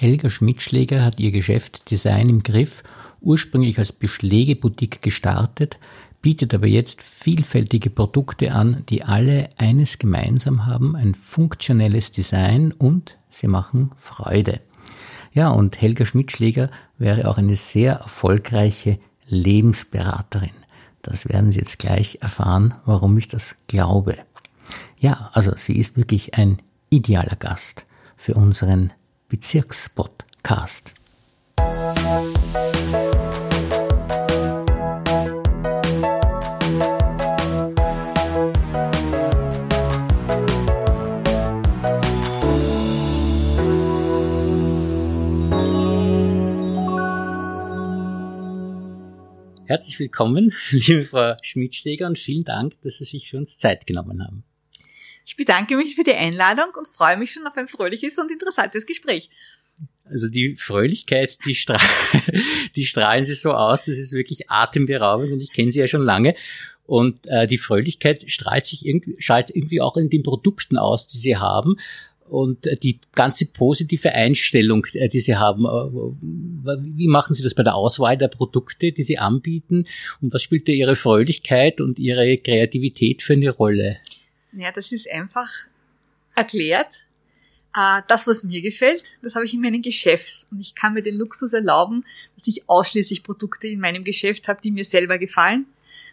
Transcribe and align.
Helga 0.00 0.30
Schmidtschläger 0.30 1.04
hat 1.04 1.20
ihr 1.20 1.30
Geschäft 1.30 1.90
Design 1.90 2.30
im 2.30 2.42
Griff 2.42 2.82
ursprünglich 3.20 3.78
als 3.78 3.92
Beschlägeboutique 3.92 5.02
gestartet, 5.02 5.78
bietet 6.22 6.54
aber 6.54 6.68
jetzt 6.68 7.02
vielfältige 7.02 7.90
Produkte 7.90 8.52
an, 8.52 8.82
die 8.88 9.04
alle 9.04 9.50
eines 9.58 9.98
gemeinsam 9.98 10.64
haben, 10.64 10.96
ein 10.96 11.14
funktionelles 11.14 12.12
Design 12.12 12.72
und 12.72 13.18
sie 13.28 13.46
machen 13.46 13.90
Freude. 13.98 14.60
Ja, 15.34 15.50
und 15.50 15.78
Helga 15.82 16.06
Schmidtschläger 16.06 16.70
wäre 16.96 17.28
auch 17.28 17.36
eine 17.36 17.56
sehr 17.56 17.96
erfolgreiche 17.96 18.98
Lebensberaterin. 19.28 20.48
Das 21.02 21.28
werden 21.28 21.52
Sie 21.52 21.58
jetzt 21.58 21.78
gleich 21.78 22.20
erfahren, 22.22 22.72
warum 22.86 23.18
ich 23.18 23.28
das 23.28 23.54
glaube. 23.66 24.16
Ja, 24.98 25.28
also 25.34 25.52
sie 25.56 25.76
ist 25.76 25.98
wirklich 25.98 26.36
ein 26.36 26.56
idealer 26.88 27.36
Gast 27.36 27.84
für 28.16 28.32
unseren 28.32 28.94
Bezirkspodcast. 29.30 30.92
Herzlich 49.64 50.00
willkommen, 50.00 50.52
liebe 50.70 51.04
Frau 51.04 51.36
Schmidtschläger, 51.42 52.08
und 52.08 52.18
vielen 52.18 52.42
Dank, 52.42 52.80
dass 52.82 52.98
Sie 52.98 53.04
sich 53.04 53.30
für 53.30 53.36
uns 53.36 53.58
Zeit 53.58 53.86
genommen 53.86 54.26
haben. 54.26 54.42
Ich 55.30 55.36
bedanke 55.36 55.76
mich 55.76 55.94
für 55.94 56.02
die 56.02 56.12
Einladung 56.12 56.74
und 56.76 56.88
freue 56.88 57.16
mich 57.16 57.30
schon 57.30 57.46
auf 57.46 57.56
ein 57.56 57.68
fröhliches 57.68 58.18
und 58.18 58.32
interessantes 58.32 58.84
Gespräch. 58.84 59.30
Also 60.04 60.28
die 60.28 60.56
Fröhlichkeit, 60.56 61.38
die, 61.46 61.54
stra 61.54 61.76
die 62.74 62.84
strahlen 62.84 63.24
Sie 63.24 63.34
so 63.34 63.52
aus, 63.52 63.84
das 63.84 63.96
ist 63.96 64.10
wirklich 64.10 64.50
atemberaubend 64.50 65.32
und 65.32 65.40
ich 65.40 65.52
kenne 65.52 65.70
Sie 65.70 65.78
ja 65.78 65.86
schon 65.86 66.02
lange. 66.02 66.34
Und 66.84 67.28
äh, 67.28 67.46
die 67.46 67.58
Fröhlichkeit 67.58 68.24
strahlt 68.28 68.66
sich 68.66 68.84
irgendwie, 68.84 69.14
strahlt 69.20 69.50
irgendwie 69.54 69.80
auch 69.80 69.96
in 69.96 70.10
den 70.10 70.24
Produkten 70.24 70.76
aus, 70.76 71.06
die 71.06 71.18
Sie 71.18 71.36
haben 71.36 71.76
und 72.28 72.66
äh, 72.66 72.76
die 72.76 72.98
ganze 73.14 73.46
positive 73.46 74.10
Einstellung, 74.10 74.84
äh, 74.94 75.08
die 75.08 75.20
Sie 75.20 75.36
haben. 75.36 75.64
Äh, 75.64 76.76
wie 76.96 77.06
machen 77.06 77.34
Sie 77.34 77.44
das 77.44 77.54
bei 77.54 77.62
der 77.62 77.76
Auswahl 77.76 78.18
der 78.18 78.26
Produkte, 78.26 78.90
die 78.90 79.04
Sie 79.04 79.18
anbieten? 79.18 79.86
Und 80.20 80.34
was 80.34 80.42
spielt 80.42 80.66
da 80.66 80.72
Ihre 80.72 80.96
Fröhlichkeit 80.96 81.80
und 81.80 82.00
Ihre 82.00 82.36
Kreativität 82.36 83.22
für 83.22 83.34
eine 83.34 83.50
Rolle? 83.50 83.98
Ja, 84.52 84.72
das 84.72 84.92
ist 84.92 85.10
einfach 85.10 85.48
erklärt. 86.34 87.04
Das, 88.08 88.26
was 88.26 88.42
mir 88.42 88.62
gefällt, 88.62 89.18
das 89.22 89.36
habe 89.36 89.44
ich 89.44 89.54
in 89.54 89.60
meinen 89.60 89.82
Geschäfts. 89.82 90.48
Und 90.50 90.58
ich 90.58 90.74
kann 90.74 90.94
mir 90.94 91.02
den 91.02 91.14
Luxus 91.14 91.52
erlauben, 91.52 92.04
dass 92.34 92.48
ich 92.48 92.68
ausschließlich 92.68 93.22
Produkte 93.22 93.68
in 93.68 93.78
meinem 93.78 94.02
Geschäft 94.02 94.48
habe, 94.48 94.60
die 94.60 94.72
mir 94.72 94.84
selber 94.84 95.18
gefallen 95.18 95.66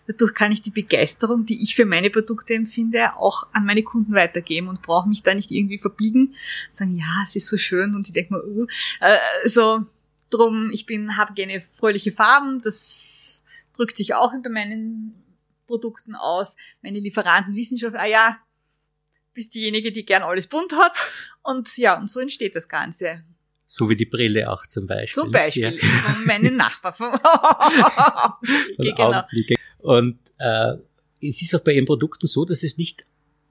Dadurch 0.08 0.34
kann 0.34 0.54
ich 0.54 0.62
die 0.62 0.72
Begeisterung, 0.72 1.46
die 1.46 1.62
ich 1.62 1.76
für 1.76 1.86
meine 1.86 2.10
Produkte 2.10 2.54
empfinde, 2.54 3.18
auch 3.18 3.48
an 3.52 3.66
meine 3.66 3.84
Kunden 3.84 4.14
weitergeben 4.14 4.70
und 4.70 4.82
brauche 4.82 5.10
mich 5.10 5.22
da 5.22 5.34
nicht 5.34 5.52
irgendwie 5.52 5.78
verbiegen, 5.78 6.34
sagen, 6.72 6.98
ja, 6.98 7.24
es 7.26 7.36
ist 7.36 7.50
so 7.50 7.58
schön 7.58 7.94
und 7.94 8.08
ich 8.08 8.14
denke 8.14 8.36
mir, 8.36 8.44
uh, 8.44 8.68
äh, 9.02 9.18
so 9.48 9.82
drum, 10.30 10.72
ich 10.72 10.86
bin, 10.86 11.18
habe 11.18 11.34
gerne 11.34 11.62
fröhliche 11.74 12.14
Farben, 12.14 12.62
das 12.62 13.44
drückt 13.76 13.98
sich 13.98 14.14
auch 14.14 14.32
bei 14.42 14.50
meinen 14.50 15.14
Produkten 15.68 16.16
aus. 16.16 16.56
Meine 16.82 17.00
Lieferanten 17.00 17.56
wissen 17.56 17.78
schon, 17.78 17.96
ah 17.96 18.08
ja, 18.08 18.40
bist 19.34 19.54
diejenige, 19.54 19.92
die 19.92 20.06
gern 20.06 20.24
alles 20.24 20.48
bunt 20.48 20.74
hat. 20.74 20.98
Und 21.44 21.78
ja, 21.78 22.00
und 22.00 22.10
so 22.10 22.20
entsteht 22.20 22.56
das 22.56 22.68
Ganze. 22.68 23.24
So 23.68 23.90
wie 23.90 23.96
die 23.96 24.06
Brille 24.06 24.52
auch 24.52 24.66
zum 24.66 24.88
Beispiel. 24.88 25.24
Zum 25.24 25.32
Beispiel. 25.32 25.78
Ja. 25.80 25.88
Von 25.88 26.26
meinen 26.26 26.56
Nachbarn. 26.58 26.96
genau. 28.78 29.24
Und 29.80 30.18
äh, 30.40 30.74
es 31.22 31.42
ist 31.42 31.54
auch 31.54 31.60
bei 31.60 31.74
ihren 31.74 31.86
Produkten 31.86 32.28
so, 32.28 32.46
dass 32.46 32.64
es 32.64 32.78
nicht 32.78 33.06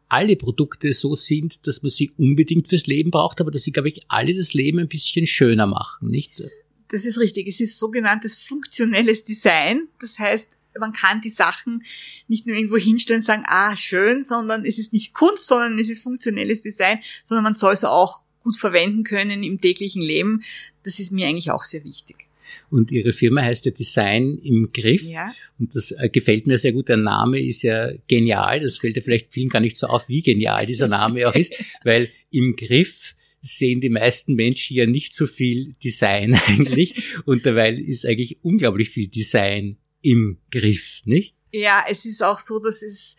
alle 0.08 0.36
Produkte 0.36 0.92
so 0.92 1.14
sind, 1.14 1.66
dass 1.66 1.82
man 1.82 1.90
sie 1.90 2.10
unbedingt 2.16 2.68
fürs 2.68 2.86
Leben 2.86 3.10
braucht, 3.10 3.40
aber 3.40 3.50
dass 3.50 3.62
sie, 3.62 3.72
glaube 3.72 3.88
ich, 3.88 4.06
alle 4.08 4.34
das 4.34 4.54
Leben 4.54 4.78
ein 4.78 4.88
bisschen 4.88 5.26
schöner 5.26 5.66
machen, 5.66 6.10
nicht? 6.10 6.42
Das 6.88 7.04
ist 7.04 7.18
richtig. 7.18 7.48
Es 7.48 7.60
ist 7.60 7.78
sogenanntes 7.78 8.36
funktionelles 8.36 9.24
Design. 9.24 9.88
Das 10.00 10.18
heißt, 10.18 10.56
man 10.78 10.92
kann 10.92 11.20
die 11.20 11.30
Sachen 11.30 11.84
nicht 12.28 12.46
nur 12.46 12.56
irgendwo 12.56 12.76
hinstellen 12.76 13.20
und 13.20 13.26
sagen, 13.26 13.44
ah, 13.46 13.76
schön, 13.76 14.22
sondern 14.22 14.64
es 14.64 14.78
ist 14.78 14.92
nicht 14.92 15.14
Kunst, 15.14 15.46
sondern 15.46 15.78
es 15.78 15.88
ist 15.88 16.02
funktionelles 16.02 16.62
Design, 16.62 16.98
sondern 17.22 17.44
man 17.44 17.54
soll 17.54 17.72
es 17.72 17.84
auch 17.84 18.22
gut 18.40 18.56
verwenden 18.56 19.04
können 19.04 19.42
im 19.42 19.60
täglichen 19.60 20.02
Leben. 20.02 20.42
Das 20.84 21.00
ist 21.00 21.12
mir 21.12 21.26
eigentlich 21.26 21.50
auch 21.50 21.64
sehr 21.64 21.84
wichtig. 21.84 22.28
Und 22.70 22.90
Ihre 22.90 23.12
Firma 23.12 23.42
heißt 23.42 23.64
ja 23.66 23.72
Design 23.72 24.38
im 24.42 24.70
Griff. 24.72 25.02
Ja. 25.02 25.32
Und 25.58 25.74
das 25.74 25.92
äh, 25.92 26.08
gefällt 26.08 26.46
mir 26.46 26.58
sehr 26.58 26.72
gut. 26.72 26.88
Der 26.88 26.96
Name 26.96 27.40
ist 27.40 27.62
ja 27.62 27.90
genial. 28.08 28.60
Das 28.60 28.78
fällt 28.78 28.96
ja 28.96 29.02
vielleicht 29.02 29.32
vielen 29.32 29.48
gar 29.48 29.60
nicht 29.60 29.76
so 29.76 29.86
auf, 29.88 30.08
wie 30.08 30.22
genial 30.22 30.66
dieser 30.66 30.88
Name 30.88 31.28
auch 31.28 31.34
ist, 31.34 31.54
weil 31.84 32.10
im 32.30 32.56
Griff 32.56 33.14
sehen 33.40 33.80
die 33.80 33.90
meisten 33.90 34.34
Menschen 34.34 34.76
ja 34.76 34.86
nicht 34.86 35.14
so 35.14 35.26
viel 35.26 35.74
Design 35.82 36.34
eigentlich. 36.46 36.94
Und 37.24 37.46
dabei 37.46 37.72
ist 37.72 38.06
eigentlich 38.06 38.38
unglaublich 38.42 38.90
viel 38.90 39.08
Design 39.08 39.76
im 40.02 40.38
Griff, 40.50 41.00
nicht? 41.04 41.36
Ja, 41.52 41.84
es 41.88 42.04
ist 42.04 42.22
auch 42.22 42.40
so, 42.40 42.58
dass 42.58 42.82
es, 42.82 43.16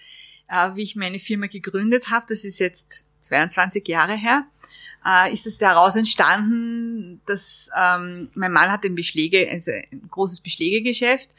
äh, 0.48 0.76
wie 0.76 0.84
ich 0.84 0.96
meine 0.96 1.20
Firma 1.20 1.48
gegründet 1.48 2.10
habe, 2.10 2.26
das 2.30 2.46
ist 2.46 2.60
jetzt 2.60 3.06
22 3.22 3.88
Jahre 3.88 4.16
her, 4.16 4.46
äh, 5.06 5.32
ist 5.32 5.48
es 5.48 5.58
daraus 5.58 5.96
entstanden, 5.96 7.22
dass 7.26 7.70
ähm, 7.76 8.30
mein 8.36 8.52
Mann 8.52 8.72
hat 8.72 8.86
ein 8.86 8.96
Beschläge, 8.96 9.50
also 9.50 9.72
ein 9.72 10.08
großes 10.10 10.42
Beschlägegeschäft 10.42 11.30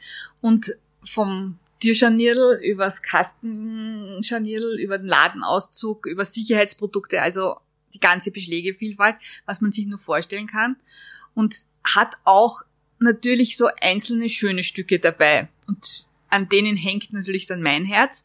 und 0.41 0.75
vom 1.03 1.57
Türscharnierl 1.79 2.59
übers 2.61 3.01
Kastenscharnierl, 3.01 4.77
über 4.79 4.97
den 4.97 5.07
Ladenauszug, 5.07 6.05
über 6.07 6.25
Sicherheitsprodukte, 6.25 7.21
also 7.21 7.57
die 7.93 7.99
ganze 7.99 8.31
Beschlägevielfalt, 8.31 9.15
was 9.45 9.61
man 9.61 9.71
sich 9.71 9.87
nur 9.87 9.99
vorstellen 9.99 10.47
kann. 10.47 10.75
Und 11.33 11.67
hat 11.83 12.17
auch 12.25 12.63
natürlich 12.99 13.57
so 13.57 13.67
einzelne 13.81 14.29
schöne 14.29 14.63
Stücke 14.63 14.99
dabei. 14.99 15.49
Und 15.67 16.07
an 16.29 16.49
denen 16.49 16.77
hängt 16.77 17.11
natürlich 17.13 17.45
dann 17.45 17.61
mein 17.61 17.85
Herz. 17.85 18.23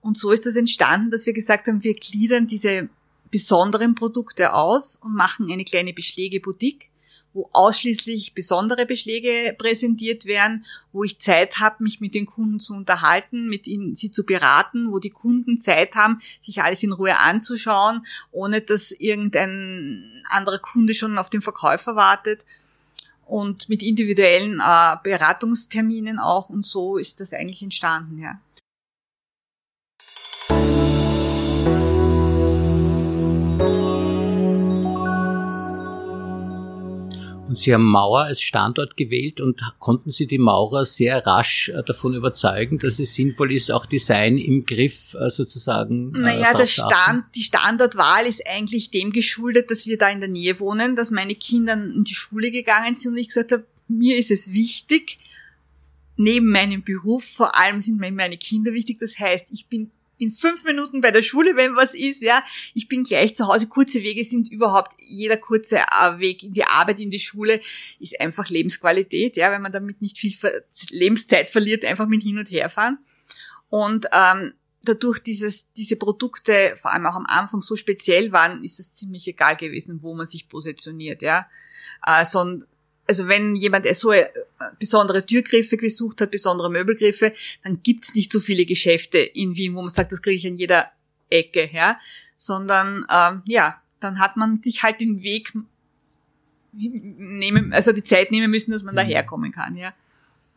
Und 0.00 0.18
so 0.18 0.30
ist 0.30 0.46
das 0.46 0.56
entstanden, 0.56 1.10
dass 1.10 1.26
wir 1.26 1.32
gesagt 1.32 1.68
haben, 1.68 1.82
wir 1.82 1.94
gliedern 1.94 2.46
diese 2.46 2.88
besonderen 3.30 3.94
Produkte 3.94 4.52
aus 4.52 4.96
und 4.96 5.14
machen 5.14 5.50
eine 5.50 5.64
kleine 5.64 5.92
Beschläge-Boutique, 5.92 6.90
wo 7.32 7.48
ausschließlich 7.52 8.34
besondere 8.34 8.84
Beschläge 8.84 9.54
präsentiert 9.56 10.26
werden, 10.26 10.66
wo 10.92 11.02
ich 11.02 11.18
Zeit 11.18 11.58
habe, 11.58 11.82
mich 11.82 12.00
mit 12.00 12.14
den 12.14 12.26
Kunden 12.26 12.60
zu 12.60 12.74
unterhalten, 12.74 13.48
mit 13.48 13.66
ihnen 13.66 13.94
sie 13.94 14.10
zu 14.10 14.24
beraten, 14.24 14.92
wo 14.92 14.98
die 14.98 15.10
Kunden 15.10 15.58
Zeit 15.58 15.94
haben, 15.94 16.20
sich 16.42 16.62
alles 16.62 16.82
in 16.82 16.92
Ruhe 16.92 17.18
anzuschauen, 17.18 18.04
ohne 18.32 18.60
dass 18.60 18.90
irgendein 18.90 20.22
anderer 20.28 20.58
Kunde 20.58 20.92
schon 20.92 21.16
auf 21.16 21.30
den 21.30 21.40
Verkäufer 21.40 21.96
wartet 21.96 22.44
und 23.32 23.70
mit 23.70 23.82
individuellen 23.82 24.60
äh, 24.60 24.96
Beratungsterminen 25.02 26.18
auch 26.18 26.50
und 26.50 26.66
so 26.66 26.98
ist 26.98 27.18
das 27.18 27.32
eigentlich 27.32 27.62
entstanden, 27.62 28.20
ja. 28.20 28.38
Und 37.52 37.58
Sie 37.58 37.74
haben 37.74 37.84
Mauer 37.84 38.22
als 38.22 38.40
Standort 38.40 38.96
gewählt 38.96 39.38
und 39.38 39.60
konnten 39.78 40.10
Sie 40.10 40.26
die 40.26 40.38
Maurer 40.38 40.86
sehr 40.86 41.26
rasch 41.26 41.68
äh, 41.68 41.82
davon 41.82 42.14
überzeugen, 42.14 42.78
dass 42.78 42.98
es 42.98 43.14
sinnvoll 43.14 43.52
ist, 43.52 43.70
auch 43.70 43.84
Design 43.84 44.38
im 44.38 44.64
Griff 44.64 45.14
äh, 45.20 45.28
sozusagen. 45.28 46.14
Äh, 46.14 46.18
naja, 46.18 46.54
der 46.54 46.64
Stand, 46.64 47.26
die 47.34 47.42
Standortwahl 47.42 48.24
ist 48.24 48.40
eigentlich 48.46 48.90
dem 48.90 49.12
geschuldet, 49.12 49.70
dass 49.70 49.84
wir 49.84 49.98
da 49.98 50.08
in 50.08 50.20
der 50.20 50.30
Nähe 50.30 50.60
wohnen, 50.60 50.96
dass 50.96 51.10
meine 51.10 51.34
Kinder 51.34 51.74
in 51.74 52.04
die 52.04 52.14
Schule 52.14 52.50
gegangen 52.50 52.94
sind 52.94 53.10
und 53.10 53.18
ich 53.18 53.28
gesagt 53.28 53.52
habe, 53.52 53.66
mir 53.86 54.16
ist 54.16 54.30
es 54.30 54.54
wichtig, 54.54 55.18
neben 56.16 56.50
meinem 56.50 56.82
Beruf, 56.82 57.24
vor 57.24 57.54
allem 57.54 57.82
sind 57.82 58.00
mir 58.00 58.10
meine 58.12 58.38
Kinder 58.38 58.72
wichtig. 58.72 58.98
Das 58.98 59.18
heißt, 59.18 59.48
ich 59.52 59.66
bin 59.66 59.90
in 60.18 60.30
fünf 60.30 60.64
Minuten 60.64 61.00
bei 61.00 61.10
der 61.10 61.22
Schule, 61.22 61.56
wenn 61.56 61.76
was 61.76 61.94
ist, 61.94 62.22
ja. 62.22 62.44
Ich 62.74 62.88
bin 62.88 63.04
gleich 63.04 63.34
zu 63.34 63.46
Hause. 63.46 63.66
Kurze 63.68 64.02
Wege 64.02 64.22
sind 64.24 64.50
überhaupt, 64.50 64.94
jeder 64.98 65.36
kurze 65.36 65.78
äh, 65.78 66.18
Weg 66.18 66.42
in 66.42 66.52
die 66.52 66.64
Arbeit, 66.64 67.00
in 67.00 67.10
die 67.10 67.18
Schule 67.18 67.60
ist 67.98 68.20
einfach 68.20 68.48
Lebensqualität, 68.48 69.36
ja, 69.36 69.50
wenn 69.50 69.62
man 69.62 69.72
damit 69.72 70.00
nicht 70.00 70.18
viel 70.18 70.34
Lebenszeit 70.90 71.50
verliert, 71.50 71.84
einfach 71.84 72.06
mit 72.06 72.22
hin 72.22 72.38
und 72.38 72.50
her 72.50 72.68
fahren. 72.68 72.98
Und 73.68 74.06
ähm, 74.12 74.52
dadurch 74.84 75.20
dieses, 75.20 75.72
diese 75.72 75.96
Produkte, 75.96 76.76
vor 76.80 76.92
allem 76.92 77.06
auch 77.06 77.14
am 77.14 77.26
Anfang, 77.26 77.62
so 77.62 77.76
speziell 77.76 78.32
waren, 78.32 78.62
ist 78.64 78.80
es 78.80 78.92
ziemlich 78.92 79.26
egal 79.26 79.56
gewesen, 79.56 80.02
wo 80.02 80.14
man 80.14 80.26
sich 80.26 80.48
positioniert, 80.48 81.22
ja. 81.22 81.46
Äh, 82.06 82.24
so 82.24 82.62
also 83.06 83.28
wenn 83.28 83.56
jemand 83.56 83.86
so 83.96 84.12
äh, 84.12 84.28
besondere 84.78 85.26
Türgriffe 85.26 85.76
gesucht 85.76 86.20
hat, 86.20 86.30
besondere 86.30 86.70
Möbelgriffe, 86.70 87.32
dann 87.64 87.82
gibt's 87.82 88.14
nicht 88.14 88.30
so 88.30 88.40
viele 88.40 88.64
Geschäfte 88.64 89.18
in 89.18 89.56
Wien, 89.56 89.74
wo 89.74 89.82
man 89.82 89.90
sagt, 89.90 90.12
das 90.12 90.22
kriege 90.22 90.36
ich 90.36 90.46
an 90.46 90.58
jeder 90.58 90.90
Ecke, 91.30 91.68
ja, 91.72 91.98
sondern 92.36 93.06
ähm, 93.10 93.42
ja, 93.46 93.80
dann 94.00 94.18
hat 94.18 94.36
man 94.36 94.60
sich 94.60 94.82
halt 94.82 95.00
den 95.00 95.22
Weg 95.22 95.52
nehmen, 96.72 97.72
also 97.72 97.92
die 97.92 98.02
Zeit 98.02 98.30
nehmen 98.30 98.50
müssen, 98.50 98.72
dass 98.72 98.82
man 98.82 98.94
mhm. 98.94 98.98
daherkommen 98.98 99.52
kann, 99.52 99.76
ja. 99.76 99.94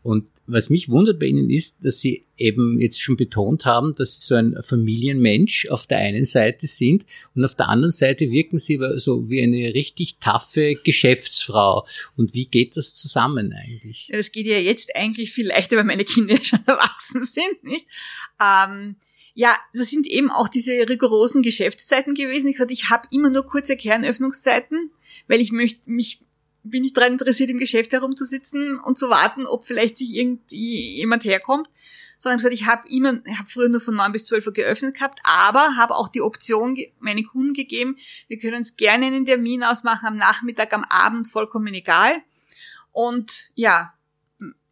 Und 0.05 0.29
was 0.45 0.69
mich 0.69 0.89
wundert 0.89 1.19
bei 1.19 1.25
Ihnen 1.25 1.49
ist, 1.49 1.77
dass 1.81 1.99
Sie 1.99 2.27
eben 2.37 2.79
jetzt 2.79 3.01
schon 3.01 3.17
betont 3.17 3.65
haben, 3.65 3.91
dass 3.93 4.13
Sie 4.13 4.27
so 4.27 4.35
ein 4.35 4.55
Familienmensch 4.61 5.67
auf 5.71 5.87
der 5.87 5.97
einen 5.97 6.25
Seite 6.25 6.67
sind 6.67 7.05
und 7.33 7.43
auf 7.43 7.55
der 7.55 7.69
anderen 7.69 7.91
Seite 7.91 8.29
wirken 8.29 8.59
Sie 8.59 8.79
so 8.97 9.31
wie 9.31 9.41
eine 9.41 9.73
richtig 9.73 10.17
taffe 10.19 10.75
Geschäftsfrau. 10.83 11.87
Und 12.15 12.35
wie 12.35 12.45
geht 12.45 12.77
das 12.77 12.93
zusammen 12.93 13.51
eigentlich? 13.51 14.07
Das 14.11 14.31
geht 14.31 14.45
ja 14.45 14.59
jetzt 14.59 14.95
eigentlich 14.95 15.33
viel 15.33 15.47
leichter, 15.47 15.75
weil 15.75 15.85
meine 15.85 16.05
Kinder 16.05 16.37
schon 16.39 16.59
erwachsen 16.67 17.23
sind, 17.23 17.63
nicht? 17.63 17.87
Ähm, 18.39 18.97
ja, 19.33 19.57
das 19.73 19.89
sind 19.89 20.05
eben 20.05 20.29
auch 20.29 20.49
diese 20.49 20.87
rigorosen 20.87 21.41
Geschäftszeiten 21.41 22.13
gewesen. 22.13 22.47
Ich 22.49 22.59
sagte, 22.59 22.75
ich 22.75 22.91
habe 22.91 23.07
immer 23.09 23.31
nur 23.31 23.43
kurze 23.43 23.75
Kernöffnungszeiten, 23.75 24.91
weil 25.27 25.41
ich 25.41 25.51
möchte 25.51 25.89
mich 25.89 26.19
bin 26.65 26.83
ich 26.83 26.93
daran 26.93 27.13
interessiert, 27.13 27.49
im 27.49 27.57
Geschäft 27.57 27.93
herumzusitzen 27.93 28.79
und 28.79 28.97
zu 28.97 29.09
warten, 29.09 29.45
ob 29.45 29.65
vielleicht 29.65 29.97
sich 29.97 30.13
irgendwie 30.13 30.97
jemand 30.97 31.23
herkommt. 31.23 31.67
Sondern 32.17 32.37
gesagt, 32.37 32.53
ich 32.53 32.65
habe 32.65 32.87
immer, 32.89 33.19
ich 33.25 33.37
habe 33.37 33.49
früher 33.49 33.67
nur 33.67 33.81
von 33.81 33.93
neun 33.93 34.13
bis 34.13 34.25
zwölf 34.25 34.47
Uhr 34.47 34.53
geöffnet 34.53 34.95
gehabt, 34.95 35.19
aber 35.23 35.75
habe 35.75 35.95
auch 35.95 36.07
die 36.07 36.21
Option 36.21 36.77
meinen 36.99 37.25
Kunden 37.25 37.53
gegeben, 37.53 37.97
wir 38.29 38.37
können 38.37 38.55
uns 38.55 38.77
gerne 38.77 39.07
einen 39.07 39.25
Termin 39.25 39.63
ausmachen 39.63 40.07
am 40.07 40.15
Nachmittag, 40.15 40.73
am 40.73 40.85
Abend, 40.89 41.27
vollkommen 41.27 41.73
egal. 41.73 42.13
Und 42.93 43.51
ja, 43.55 43.93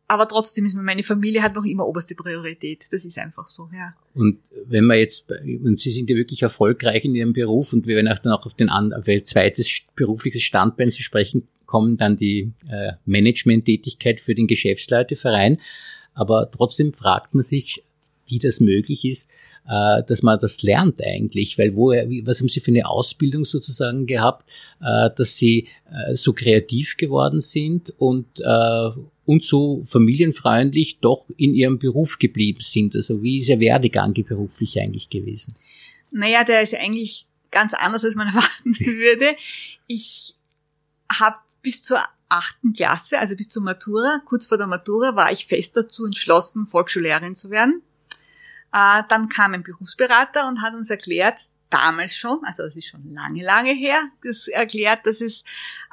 aber 0.07 0.27
trotzdem 0.27 0.65
ist 0.65 0.75
meine 0.75 1.03
Familie 1.03 1.41
hat 1.41 1.55
noch 1.55 1.65
immer 1.65 1.87
oberste 1.87 2.15
Priorität. 2.15 2.87
Das 2.91 3.03
ist 3.03 3.17
einfach 3.17 3.47
so, 3.47 3.69
ja. 3.73 3.95
Und 4.13 4.39
wenn 4.65 4.85
man 4.85 4.97
jetzt, 4.97 5.29
und 5.29 5.79
Sie 5.79 5.89
sind 5.89 6.09
ja 6.09 6.15
wirklich 6.15 6.43
erfolgreich 6.43 7.03
in 7.03 7.15
Ihrem 7.15 7.33
Beruf 7.33 7.73
und 7.73 7.87
wir 7.87 7.95
werden 7.95 8.07
auch 8.07 8.19
dann 8.19 8.33
auch 8.33 8.45
auf 8.45 8.53
den 8.53 8.69
auf 8.69 9.07
ein 9.07 9.25
zweites 9.25 9.81
berufliches 9.95 10.43
Standbein 10.43 10.91
Sie 10.91 11.03
sprechen 11.03 11.47
kommen 11.65 11.97
dann 11.97 12.15
die 12.15 12.51
äh, 12.69 12.93
Management-Tätigkeit 13.05 14.19
für 14.19 14.35
den 14.35 14.47
Geschäftsleiteverein. 14.47 15.59
Aber 16.13 16.49
trotzdem 16.51 16.93
fragt 16.93 17.33
man 17.33 17.43
sich, 17.43 17.83
wie 18.27 18.39
das 18.39 18.59
möglich 18.59 19.05
ist, 19.05 19.29
äh, 19.67 20.03
dass 20.03 20.23
man 20.23 20.39
das 20.39 20.61
lernt 20.61 21.01
eigentlich, 21.03 21.57
weil 21.57 21.75
wo, 21.75 21.91
was 21.91 22.39
haben 22.39 22.49
Sie 22.49 22.59
für 22.59 22.71
eine 22.71 22.87
Ausbildung 22.87 23.45
sozusagen 23.45 24.05
gehabt, 24.05 24.49
äh, 24.81 25.09
dass 25.15 25.35
Sie 25.35 25.67
äh, 25.91 26.15
so 26.15 26.33
kreativ 26.33 26.97
geworden 26.97 27.41
sind 27.41 27.93
und 27.97 28.27
äh, 28.39 28.89
und 29.25 29.45
so 29.45 29.81
familienfreundlich 29.83 30.99
doch 30.99 31.25
in 31.37 31.53
Ihrem 31.53 31.79
Beruf 31.79 32.19
geblieben 32.19 32.59
sind. 32.61 32.93
Also 32.95 33.23
wie 33.23 33.39
ist 33.39 33.47
Ihr 33.47 33.59
Werdegang 33.59 34.13
beruflich 34.13 34.79
eigentlich 34.79 35.09
gewesen? 35.09 35.55
Naja, 36.11 36.43
der 36.43 36.61
ist 36.61 36.75
eigentlich 36.75 37.25
ganz 37.49 37.73
anders, 37.73 38.03
als 38.03 38.15
man 38.15 38.27
erwarten 38.27 38.77
würde. 38.79 39.35
Ich 39.87 40.35
habe 41.19 41.37
bis 41.63 41.81
zur 41.81 42.03
achten 42.29 42.73
Klasse, 42.73 43.19
also 43.19 43.35
bis 43.35 43.49
zur 43.49 43.63
Matura, 43.63 44.21
kurz 44.25 44.45
vor 44.45 44.57
der 44.57 44.67
Matura, 44.67 45.15
war 45.15 45.31
ich 45.31 45.47
fest 45.47 45.75
dazu 45.75 46.05
entschlossen, 46.05 46.67
Volksschullehrerin 46.67 47.35
zu 47.35 47.49
werden. 47.49 47.81
Äh, 48.73 49.03
dann 49.09 49.29
kam 49.29 49.53
ein 49.53 49.63
Berufsberater 49.63 50.47
und 50.47 50.61
hat 50.61 50.73
uns 50.73 50.89
erklärt, 50.89 51.39
damals 51.69 52.15
schon, 52.15 52.39
also 52.43 52.63
das 52.63 52.75
ist 52.75 52.87
schon 52.87 53.13
lange, 53.13 53.43
lange 53.43 53.73
her, 53.73 53.97
das 54.23 54.47
erklärt, 54.47 55.05
dass 55.05 55.21
es 55.21 55.43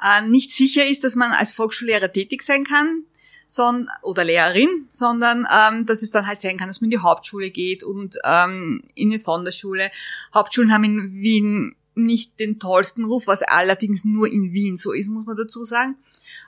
äh, 0.03 0.21
nicht 0.21 0.51
sicher 0.51 0.85
ist, 0.85 1.03
dass 1.03 1.15
man 1.15 1.31
als 1.31 1.53
Volksschullehrer 1.53 2.11
tätig 2.11 2.43
sein 2.43 2.63
kann, 2.63 3.05
sondern, 3.47 3.89
oder 4.01 4.23
Lehrerin, 4.23 4.85
sondern 4.89 5.47
ähm, 5.51 5.85
dass 5.85 6.03
es 6.03 6.11
dann 6.11 6.27
halt 6.27 6.39
sein 6.39 6.57
kann, 6.57 6.67
dass 6.67 6.81
man 6.81 6.85
in 6.91 6.97
die 6.97 7.03
Hauptschule 7.03 7.49
geht 7.49 7.83
und 7.83 8.17
ähm, 8.23 8.83
in 8.95 9.09
eine 9.09 9.17
Sonderschule. 9.17 9.91
Hauptschulen 10.33 10.71
haben 10.71 10.83
in 10.83 11.13
Wien 11.13 11.75
nicht 11.93 12.39
den 12.39 12.59
tollsten 12.59 13.05
Ruf, 13.05 13.27
was 13.27 13.43
allerdings 13.43 14.05
nur 14.05 14.27
in 14.27 14.53
Wien 14.53 14.75
so 14.75 14.91
ist, 14.91 15.09
muss 15.09 15.25
man 15.25 15.35
dazu 15.35 15.63
sagen. 15.63 15.95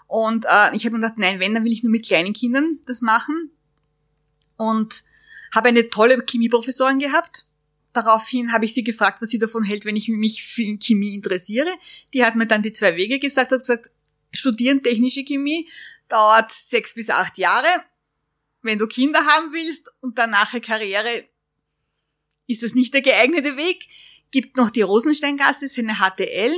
Und 0.08 0.46
äh, 0.46 0.76
ich 0.76 0.86
habe 0.86 0.96
mir 0.96 1.02
gedacht, 1.02 1.18
nein, 1.18 1.40
wenn, 1.40 1.54
dann 1.54 1.64
will 1.64 1.72
ich 1.72 1.84
nur 1.84 1.92
mit 1.92 2.06
kleinen 2.06 2.34
Kindern 2.34 2.80
das 2.86 3.02
machen. 3.02 3.52
Und 4.58 5.04
habe 5.54 5.70
eine 5.70 5.90
tolle 5.90 6.24
Chemieprofessorin 6.26 7.00
gehabt. 7.00 7.46
Daraufhin 7.92 8.52
habe 8.54 8.66
ich 8.66 8.74
sie 8.74 8.84
gefragt, 8.84 9.22
was 9.22 9.30
sie 9.30 9.40
davon 9.40 9.64
hält, 9.64 9.86
wenn 9.86 9.96
ich 9.96 10.08
mich 10.08 10.44
für 10.44 10.64
Chemie 10.78 11.14
interessiere. 11.14 11.70
Die 12.14 12.26
hat 12.26 12.36
mir 12.36 12.48
dann 12.48 12.64
die 12.64 12.74
zwei 12.74 12.96
Wege 12.96 13.20
gesagt, 13.20 13.52
hat 13.52 13.60
gesagt, 13.60 13.92
studieren 14.32 14.82
technische 14.82 15.24
Chemie 15.24 15.70
dauert 16.08 16.52
sechs 16.52 16.96
bis 16.96 17.10
acht 17.10 17.38
Jahre. 17.38 17.68
Wenn 18.62 18.80
du 18.80 18.88
Kinder 18.88 19.26
haben 19.26 19.54
willst 19.54 19.92
und 20.00 20.18
danach 20.18 20.54
eine 20.54 20.62
Karriere, 20.62 21.26
ist 22.48 22.64
das 22.64 22.74
nicht 22.74 22.94
der 22.94 23.02
geeignete 23.02 23.58
Weg 23.58 23.88
gibt 24.34 24.58
noch 24.58 24.72
die 24.72 24.82
Rosensteingasse, 24.82 25.66
ist 25.66 25.80
eine 25.80 25.96
HTL 25.96 26.54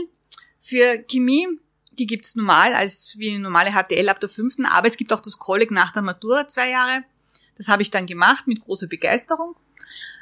für 0.59 1.03
Chemie. 1.03 1.47
Die 1.91 2.07
gibt's 2.07 2.35
normal, 2.35 2.73
als 2.73 3.15
wie 3.17 3.29
eine 3.29 3.39
normale 3.39 3.71
HTL 3.71 4.09
ab 4.09 4.19
der 4.19 4.29
fünften, 4.29 4.65
aber 4.65 4.87
es 4.87 4.97
gibt 4.97 5.13
auch 5.13 5.19
das 5.19 5.37
Kolleg 5.37 5.71
nach 5.71 5.91
der 5.91 6.01
Matura 6.01 6.47
zwei 6.47 6.71
Jahre. 6.71 7.03
Das 7.57 7.67
habe 7.67 7.81
ich 7.81 7.91
dann 7.91 8.07
gemacht 8.07 8.47
mit 8.47 8.61
großer 8.61 8.87
Begeisterung. 8.87 9.55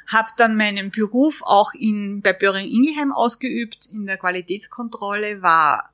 Habe 0.08 0.28
dann 0.36 0.56
meinen 0.56 0.90
Beruf 0.90 1.42
auch 1.42 1.72
in, 1.74 2.20
bei 2.20 2.32
Böring 2.32 2.68
Ingelheim 2.68 3.12
ausgeübt, 3.12 3.86
in 3.86 4.06
der 4.06 4.18
Qualitätskontrolle, 4.18 5.40
war 5.40 5.90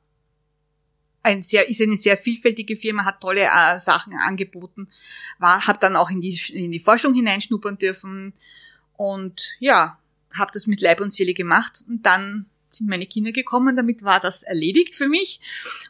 ein 1.22 1.42
sehr, 1.42 1.68
ist 1.68 1.82
eine 1.82 1.98
sehr 1.98 2.16
vielfältige 2.16 2.76
Firma, 2.76 3.04
hat 3.04 3.20
tolle 3.20 3.42
äh, 3.42 3.78
Sachen 3.78 4.14
angeboten, 4.14 4.88
war, 5.38 5.66
habe 5.66 5.78
dann 5.78 5.94
auch 5.94 6.10
in 6.10 6.22
die, 6.22 6.38
in 6.52 6.72
die 6.72 6.80
Forschung 6.80 7.12
hineinschnuppern 7.12 7.76
dürfen 7.76 8.32
und 8.96 9.56
ja, 9.58 9.98
habe 10.32 10.50
das 10.52 10.66
mit 10.66 10.80
Leib 10.80 11.00
und 11.00 11.10
Seele 11.10 11.34
gemacht 11.34 11.82
und 11.88 12.06
dann 12.06 12.46
sind 12.70 12.88
meine 12.88 13.06
Kinder 13.06 13.32
gekommen, 13.32 13.76
damit 13.76 14.04
war 14.04 14.20
das 14.20 14.42
erledigt 14.42 14.94
für 14.94 15.08
mich 15.08 15.40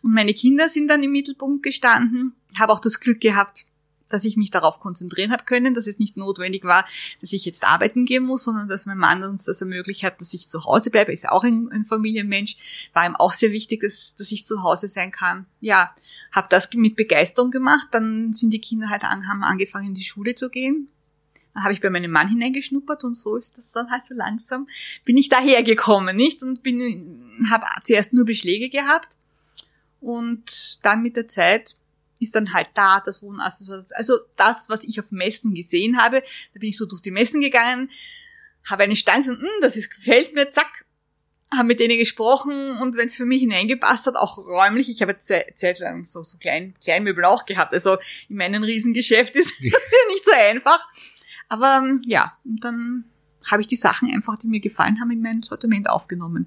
und 0.03 0.13
meine 0.13 0.35
Kinder 0.35 0.69
sind 0.69 0.89
dann 0.89 1.03
im 1.03 1.13
Mittelpunkt 1.13 1.63
gestanden. 1.63 2.35
Habe 2.59 2.73
auch 2.73 2.81
das 2.81 3.01
Glück 3.01 3.21
gehabt, 3.21 3.67
dass 4.11 4.25
ich 4.25 4.37
mich 4.37 4.51
darauf 4.51 4.81
konzentrieren 4.81 5.33
habe 5.33 5.45
können, 5.45 5.73
dass 5.73 5.87
es 5.87 5.99
nicht 5.99 6.17
notwendig 6.17 6.65
war, 6.65 6.85
dass 7.21 7.33
ich 7.33 7.45
jetzt 7.45 7.65
arbeiten 7.65 8.05
gehen 8.05 8.25
muss, 8.25 8.45
sondern 8.45 8.69
dass 8.69 8.87
mein 8.87 8.99
Mann 8.99 9.23
uns 9.23 9.45
das 9.45 9.61
ermöglicht 9.61 10.03
hat, 10.03 10.21
dass 10.21 10.35
ich 10.35 10.49
zu 10.49 10.65
Hause 10.65 10.91
bleibe. 10.91 11.11
Er 11.11 11.15
ist 11.15 11.29
auch 11.29 11.45
ein, 11.45 11.71
ein 11.71 11.85
Familienmensch, 11.85 12.57
war 12.93 13.07
ihm 13.07 13.17
auch 13.17 13.33
sehr 13.33 13.53
wichtig, 13.53 13.83
dass, 13.83 14.15
dass 14.17 14.33
ich 14.33 14.45
zu 14.45 14.63
Hause 14.63 14.89
sein 14.89 15.13
kann. 15.13 15.47
Ja, 15.61 15.95
habe 16.33 16.49
das 16.51 16.69
mit 16.75 16.97
Begeisterung 16.97 17.51
gemacht. 17.51 17.89
Dann 17.93 18.33
sind 18.33 18.51
die 18.51 18.61
Kinder 18.61 18.89
halt 18.89 19.05
an, 19.05 19.29
haben 19.29 19.45
angefangen 19.45 19.89
in 19.89 19.95
die 19.95 20.05
Schule 20.05 20.35
zu 20.35 20.51
gehen. 20.51 20.89
Dann 21.55 21.65
habe 21.65 21.73
ich 21.73 21.81
bei 21.81 21.91
meinem 21.91 22.11
Mann 22.11 22.29
hineingeschnuppert 22.29 23.05
und 23.05 23.15
so 23.15 23.37
ist 23.37 23.59
das 23.59 23.73
dann 23.73 23.91
halt 23.91 24.05
so 24.05 24.15
langsam, 24.15 24.69
bin 25.05 25.17
ich 25.17 25.29
dahergekommen, 25.29 26.17
nicht? 26.17 26.43
Und 26.43 26.63
bin, 26.63 27.47
habe 27.51 27.67
zuerst 27.83 28.13
nur 28.13 28.25
Beschläge 28.25 28.69
gehabt. 28.69 29.17
Und 30.01 30.85
dann 30.85 31.03
mit 31.03 31.17
der 31.17 31.27
Zeit 31.27 31.77
ist 32.21 32.35
dann 32.35 32.53
halt 32.53 32.69
da 32.75 33.03
das 33.05 33.23
Wohnen, 33.23 33.41
also, 33.41 33.83
also 33.95 34.19
das, 34.37 34.69
was 34.69 34.85
ich 34.85 35.01
auf 35.01 35.11
Messen 35.11 35.55
gesehen 35.55 35.99
habe, 35.99 36.23
da 36.55 36.61
bin 36.61 36.69
ich 36.69 36.77
so 36.77 36.87
durch 36.87 37.03
die 37.03 37.11
Messen 37.11 37.41
gegangen, 37.41 37.91
habe 38.69 38.85
eine 38.85 38.97
Stange 38.97 39.31
und 39.31 39.41
hm, 39.41 39.49
das 39.63 39.77
ist, 39.77 39.91
gefällt 39.91 40.35
mir, 40.35 40.51
zack, 40.51 40.85
habe 41.53 41.67
mit 41.67 41.81
denen 41.81 41.99
gesprochen 41.99 42.79
und 42.79 42.97
wenn 42.97 43.07
es 43.07 43.17
für 43.17 43.25
mich 43.25 43.41
hineingepasst 43.41 44.07
hat, 44.07 44.17
auch 44.17 44.39
räumlich, 44.39 44.89
ich 44.89 45.03
habe 45.03 45.17
Zeit, 45.19 45.59
Zeit 45.59 45.79
lang 45.81 46.05
so, 46.05 46.23
so 46.23 46.39
klein, 46.39 46.75
Kleinmöbel 46.83 47.25
auch 47.25 47.47
gehabt, 47.47 47.73
also 47.73 47.97
in 48.29 48.37
meinem 48.37 48.63
Riesengeschäft 48.63 49.35
ist 49.35 49.55
nicht 49.61 50.25
so 50.25 50.33
einfach, 50.33 50.87
aber 51.51 51.83
ähm, 51.83 52.03
ja, 52.07 52.33
und 52.45 52.65
dann 52.65 53.05
habe 53.45 53.61
ich 53.61 53.67
die 53.67 53.77
Sachen 53.77 54.09
einfach, 54.11 54.39
die 54.39 54.47
mir 54.47 54.61
gefallen 54.61 55.01
haben, 55.01 55.11
in 55.11 55.21
mein 55.21 55.43
Sortiment 55.43 55.91
aufgenommen. 55.91 56.47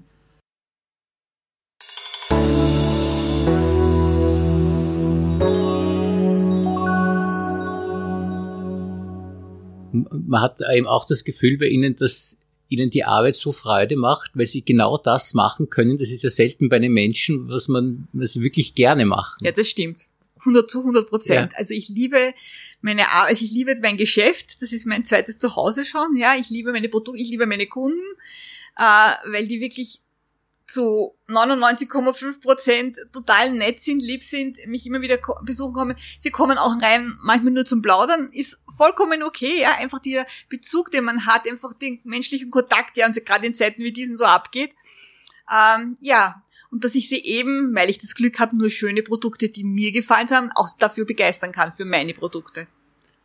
Man 9.92 10.40
hat 10.40 10.60
eben 10.72 10.86
auch 10.86 11.06
das 11.06 11.24
Gefühl 11.24 11.58
bei 11.58 11.66
Ihnen, 11.66 11.94
dass 11.96 12.40
Ihnen 12.68 12.88
die 12.90 13.04
Arbeit 13.04 13.36
so 13.36 13.52
Freude 13.52 13.96
macht, 13.96 14.32
weil 14.34 14.46
Sie 14.46 14.64
genau 14.64 14.96
das 14.96 15.34
machen 15.34 15.68
können. 15.68 15.98
Das 15.98 16.10
ist 16.10 16.22
ja 16.22 16.30
selten 16.30 16.70
bei 16.70 16.78
den 16.78 16.92
Menschen, 16.92 17.48
was 17.48 17.68
man, 17.68 18.08
was 18.12 18.40
wirklich 18.40 18.74
gerne 18.74 19.04
machen. 19.04 19.44
Ja, 19.44 19.52
das 19.52 19.68
stimmt. 19.68 20.08
100 20.44 20.70
zu 20.70 20.80
100 20.80 21.08
Prozent. 21.08 21.52
Ja. 21.52 21.58
Also 21.58 21.74
ich 21.74 21.88
liebe 21.88 22.34
meine 22.80 23.08
Arbeit, 23.08 23.30
also 23.30 23.44
ich 23.44 23.52
liebe 23.52 23.76
mein 23.80 23.96
Geschäft, 23.96 24.62
das 24.62 24.72
ist 24.72 24.86
mein 24.86 25.04
zweites 25.04 25.38
Zuhause 25.38 25.84
schon, 25.84 26.16
ja, 26.16 26.34
ich 26.36 26.50
liebe 26.50 26.72
meine 26.72 26.88
Produkte, 26.88 27.20
ich 27.20 27.30
liebe 27.30 27.46
meine 27.46 27.66
Kunden, 27.66 28.02
äh, 28.76 29.30
weil 29.32 29.46
die 29.46 29.60
wirklich 29.60 30.02
zu 30.66 31.14
99,5 31.28 32.40
Prozent 32.40 32.98
total 33.12 33.52
nett 33.52 33.80
sind, 33.80 34.00
lieb 34.00 34.22
sind, 34.22 34.58
mich 34.66 34.86
immer 34.86 35.02
wieder 35.02 35.18
besuchen 35.42 35.74
kommen. 35.74 35.96
Sie 36.20 36.30
kommen 36.30 36.56
auch 36.56 36.80
rein, 36.80 37.16
manchmal 37.20 37.52
nur 37.52 37.64
zum 37.64 37.82
Plaudern, 37.82 38.30
ist 38.32 38.58
vollkommen 38.76 39.22
okay, 39.22 39.60
ja, 39.60 39.76
einfach 39.76 39.98
der 39.98 40.26
Bezug, 40.48 40.90
den 40.90 41.04
man 41.04 41.26
hat, 41.26 41.48
einfach 41.48 41.74
den 41.74 42.00
menschlichen 42.04 42.50
Kontakt, 42.50 42.96
der 42.96 43.06
uns 43.06 43.22
gerade 43.24 43.46
in 43.46 43.54
Zeiten 43.54 43.82
wie 43.82 43.92
diesen 43.92 44.16
so 44.16 44.24
abgeht. 44.24 44.74
Ähm, 45.52 45.98
ja, 46.00 46.42
und 46.74 46.82
dass 46.82 46.96
ich 46.96 47.08
sie 47.08 47.22
eben, 47.22 47.72
weil 47.76 47.88
ich 47.88 47.98
das 47.98 48.16
Glück 48.16 48.40
habe, 48.40 48.56
nur 48.56 48.68
schöne 48.68 49.04
Produkte, 49.04 49.48
die 49.48 49.62
mir 49.62 49.92
gefallen 49.92 50.28
haben, 50.30 50.50
auch 50.56 50.68
dafür 50.76 51.04
begeistern 51.04 51.52
kann, 51.52 51.72
für 51.72 51.84
meine 51.84 52.14
Produkte. 52.14 52.66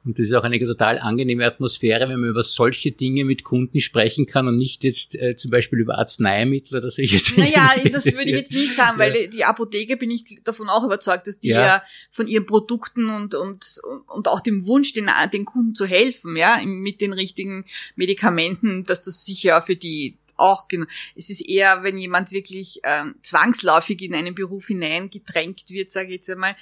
Und 0.06 0.20
das 0.20 0.28
ist 0.28 0.34
auch 0.34 0.44
eine 0.44 0.60
total 0.60 1.00
angenehme 1.00 1.44
Atmosphäre, 1.46 2.08
wenn 2.10 2.20
man 2.20 2.30
über 2.30 2.44
solche 2.44 2.92
Dinge 2.92 3.26
mit 3.26 3.44
Kunden 3.44 3.80
sprechen 3.80 4.28
kann 4.28 4.48
und 4.48 4.58
nicht 4.58 4.84
jetzt 4.84 5.16
äh, 5.16 5.36
zum 5.36 5.50
Beispiel 5.50 5.80
über 5.80 5.98
Arzneimittel 5.98 6.78
oder 6.78 6.92
solche 6.92 7.18
Dinge. 7.18 7.50
Naja, 7.50 7.74
das 7.92 8.06
würde 8.06 8.30
ich 8.30 8.36
jetzt 8.36 8.54
nicht 8.54 8.76
sagen, 8.76 9.00
weil 9.00 9.16
ja. 9.16 9.28
die 9.28 9.44
Apotheke 9.44 9.98
bin 9.98 10.12
ich 10.12 10.42
davon 10.44 10.70
auch 10.70 10.84
überzeugt, 10.84 11.26
dass 11.26 11.40
die 11.40 11.50
ja, 11.50 11.66
ja 11.66 11.84
von 12.12 12.28
ihren 12.28 12.46
Produkten 12.46 13.10
und, 13.10 13.34
und, 13.34 13.82
und 14.06 14.28
auch 14.28 14.42
dem 14.42 14.68
Wunsch, 14.68 14.94
den, 14.94 15.10
den 15.34 15.46
Kunden 15.46 15.74
zu 15.74 15.88
helfen, 15.88 16.36
ja, 16.36 16.62
mit 16.64 17.02
den 17.02 17.14
richtigen 17.14 17.66
Medikamenten, 17.96 18.84
dass 18.84 19.02
das 19.02 19.26
sicher 19.26 19.64
für 19.64 19.76
die 19.76 20.20
auch 20.40 20.68
genau. 20.68 20.86
Es 21.16 21.30
ist 21.30 21.42
eher, 21.42 21.84
wenn 21.84 21.98
jemand 21.98 22.32
wirklich 22.32 22.80
ähm, 22.84 23.16
zwangsläufig 23.22 24.02
in 24.02 24.16
einen 24.16 24.36
Beruf 24.36 24.68
hineingedrängt 24.68 25.70
wird, 25.70 25.92
sage 25.92 26.08
ich 26.08 26.16
jetzt 26.16 26.30
einmal, 26.30 26.56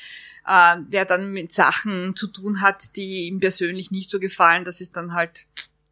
äh, 0.46 0.78
der 0.88 1.06
dann 1.06 1.32
mit 1.32 1.52
Sachen 1.52 2.16
zu 2.16 2.28
tun 2.28 2.62
hat, 2.62 2.96
die 2.96 3.28
ihm 3.28 3.40
persönlich 3.40 3.92
nicht 3.92 4.10
so 4.10 4.20
gefallen, 4.20 4.66
das 4.66 4.82
ist 4.82 4.96
dann 4.98 5.14
halt 5.14 5.48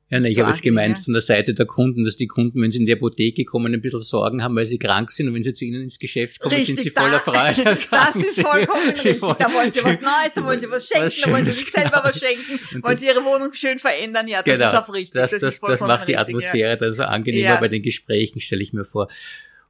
ja, 0.09 0.19
ne, 0.19 0.29
ich 0.29 0.39
habe 0.39 0.51
es 0.51 0.62
gemeint 0.62 1.00
von 1.00 1.13
der 1.13 1.24
Seite 1.24 1.55
der 1.55 1.65
Kunden, 1.65 2.05
dass 2.05 2.15
die 2.15 2.27
Kunden, 2.27 2.62
wenn 2.62 2.69
sie 2.69 2.77
in 2.77 2.85
die 2.85 2.93
Apotheke 2.93 3.43
kommen, 3.43 3.74
ein 3.74 3.81
bisschen 3.81 4.01
Sorgen 4.01 4.43
haben, 4.43 4.55
weil 4.55 4.67
sie 4.67 4.77
krank 4.77 5.09
sind 5.09 5.27
und 5.27 5.33
wenn 5.33 5.41
sie 5.41 5.53
zu 5.55 5.65
ihnen 5.65 5.81
ins 5.81 5.97
Geschäft 5.97 6.39
kommen, 6.39 6.53
richtig, 6.53 6.75
sind 6.75 6.83
sie 6.83 6.89
voller 6.91 7.19
Freude. 7.19 7.63
Das, 7.65 7.89
das 7.89 8.15
ist 8.15 8.41
vollkommen 8.41 8.95
sie, 8.95 9.09
richtig. 9.09 9.19
da 9.21 9.51
wollen 9.51 9.71
sie 9.71 9.83
was 9.83 10.01
Neues, 10.01 10.33
da 10.35 10.45
wollen 10.45 10.59
sie 10.59 10.69
was 10.69 10.88
schenken, 10.88 11.05
was 11.07 11.21
da 11.21 11.31
wollen 11.31 11.45
sie 11.45 11.51
sich 11.51 11.71
selber 11.71 12.01
was 12.03 12.19
schenken, 12.19 12.59
wollen 12.83 12.97
sie 12.97 13.07
ihre 13.07 13.24
Wohnung 13.25 13.53
schön 13.53 13.79
verändern. 13.79 14.27
Ja, 14.27 14.43
das 14.43 14.55
genau, 14.55 14.69
ist 14.69 14.75
auch 14.75 14.93
richtig. 14.93 15.13
Das, 15.13 15.31
das, 15.31 15.39
das, 15.39 15.59
das 15.59 15.81
macht 15.81 16.07
die 16.07 16.17
Atmosphäre 16.17 16.69
ja. 16.69 16.75
da 16.75 16.93
so 16.93 17.03
angenehmer 17.03 17.55
ja. 17.55 17.59
bei 17.59 17.67
den 17.67 17.81
Gesprächen, 17.81 18.41
stelle 18.41 18.62
ich 18.62 18.74
mir 18.74 18.85
vor. 18.85 19.09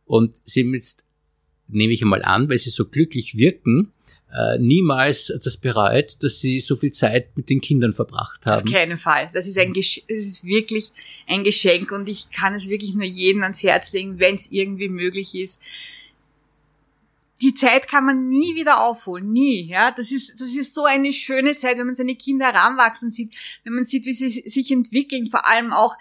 Und 0.06 0.42
sie 0.44 0.70
jetzt, 0.74 1.06
nehme 1.70 1.94
ich 1.94 2.02
einmal 2.02 2.24
an, 2.24 2.50
weil 2.50 2.58
sie 2.58 2.70
so 2.70 2.86
glücklich 2.86 3.38
wirken, 3.38 3.94
äh, 4.36 4.58
niemals 4.60 5.32
das 5.44 5.58
bereut, 5.58 6.18
dass 6.22 6.40
sie 6.40 6.60
so 6.60 6.76
viel 6.76 6.92
Zeit 6.92 7.36
mit 7.38 7.50
den 7.50 7.62
Kindern 7.62 7.94
verbracht 7.94 8.46
haben. 8.46 8.68
Auf 8.68 8.74
keinen 8.74 8.98
Fall. 8.98 9.30
Das 9.34 9.48
ist 9.48 9.58
ein 9.58 9.72
Gesch 9.72 10.02
das 10.10 10.20
ist 10.20 10.44
wirklich 10.44 10.92
ein 11.28 11.44
Geschenk 11.44 11.92
und 11.92 12.10
ich 12.10 12.30
kann 12.32 12.54
es 12.54 12.70
wirklich 12.70 12.96
nur 12.96 13.06
jedem 13.06 13.44
ans 13.44 13.64
Herz 13.64 13.94
legen, 13.94 14.20
wenn 14.20 14.36
es 14.36 14.52
irgendwie 14.52 14.90
möglich 14.90 15.36
ist. 15.36 15.62
Die 17.42 17.54
Zeit 17.54 17.88
kann 17.88 18.06
man 18.06 18.28
nie 18.30 18.56
wieder 18.56 18.82
aufholen, 18.82 19.32
nie, 19.32 19.68
ja. 19.68 19.92
Das 19.92 20.12
ist, 20.12 20.40
das 20.40 20.56
ist 20.56 20.74
so 20.74 20.86
eine 20.86 21.12
schöne 21.12 21.56
Zeit, 21.56 21.78
wenn 21.78 21.86
man 21.86 21.96
seine 21.96 22.16
Kinder 22.16 22.46
heranwachsen 22.46 23.12
sieht, 23.12 23.34
wenn 23.64 23.74
man 23.74 23.84
sieht, 23.84 24.06
wie 24.06 24.14
sie 24.14 24.30
sich 24.30 24.72
entwickeln, 24.72 25.28
vor 25.28 25.48
allem 25.48 25.72
auch, 25.72 25.96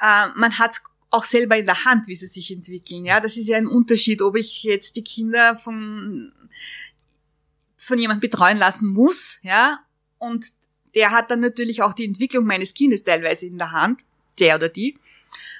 äh, 0.00 0.28
man 0.36 0.58
hat 0.58 0.80
auch 1.10 1.24
selber 1.24 1.56
in 1.56 1.66
der 1.66 1.84
Hand, 1.84 2.06
wie 2.06 2.14
sie 2.14 2.26
sich 2.26 2.52
entwickeln. 2.52 3.04
Ja, 3.04 3.20
das 3.20 3.36
ist 3.36 3.48
ja 3.48 3.56
ein 3.56 3.66
Unterschied, 3.66 4.20
ob 4.22 4.36
ich 4.36 4.62
jetzt 4.62 4.96
die 4.96 5.04
Kinder 5.04 5.56
von 5.56 6.32
von 7.88 7.98
jemand 7.98 8.20
betreuen 8.20 8.58
lassen 8.58 8.88
muss, 8.88 9.38
ja, 9.42 9.80
und 10.18 10.46
der 10.94 11.10
hat 11.10 11.30
dann 11.30 11.40
natürlich 11.40 11.82
auch 11.82 11.92
die 11.92 12.04
Entwicklung 12.04 12.44
meines 12.44 12.74
Kindes 12.74 13.02
teilweise 13.02 13.46
in 13.46 13.58
der 13.58 13.72
Hand, 13.72 14.04
der 14.38 14.56
oder 14.56 14.68
die. 14.68 14.98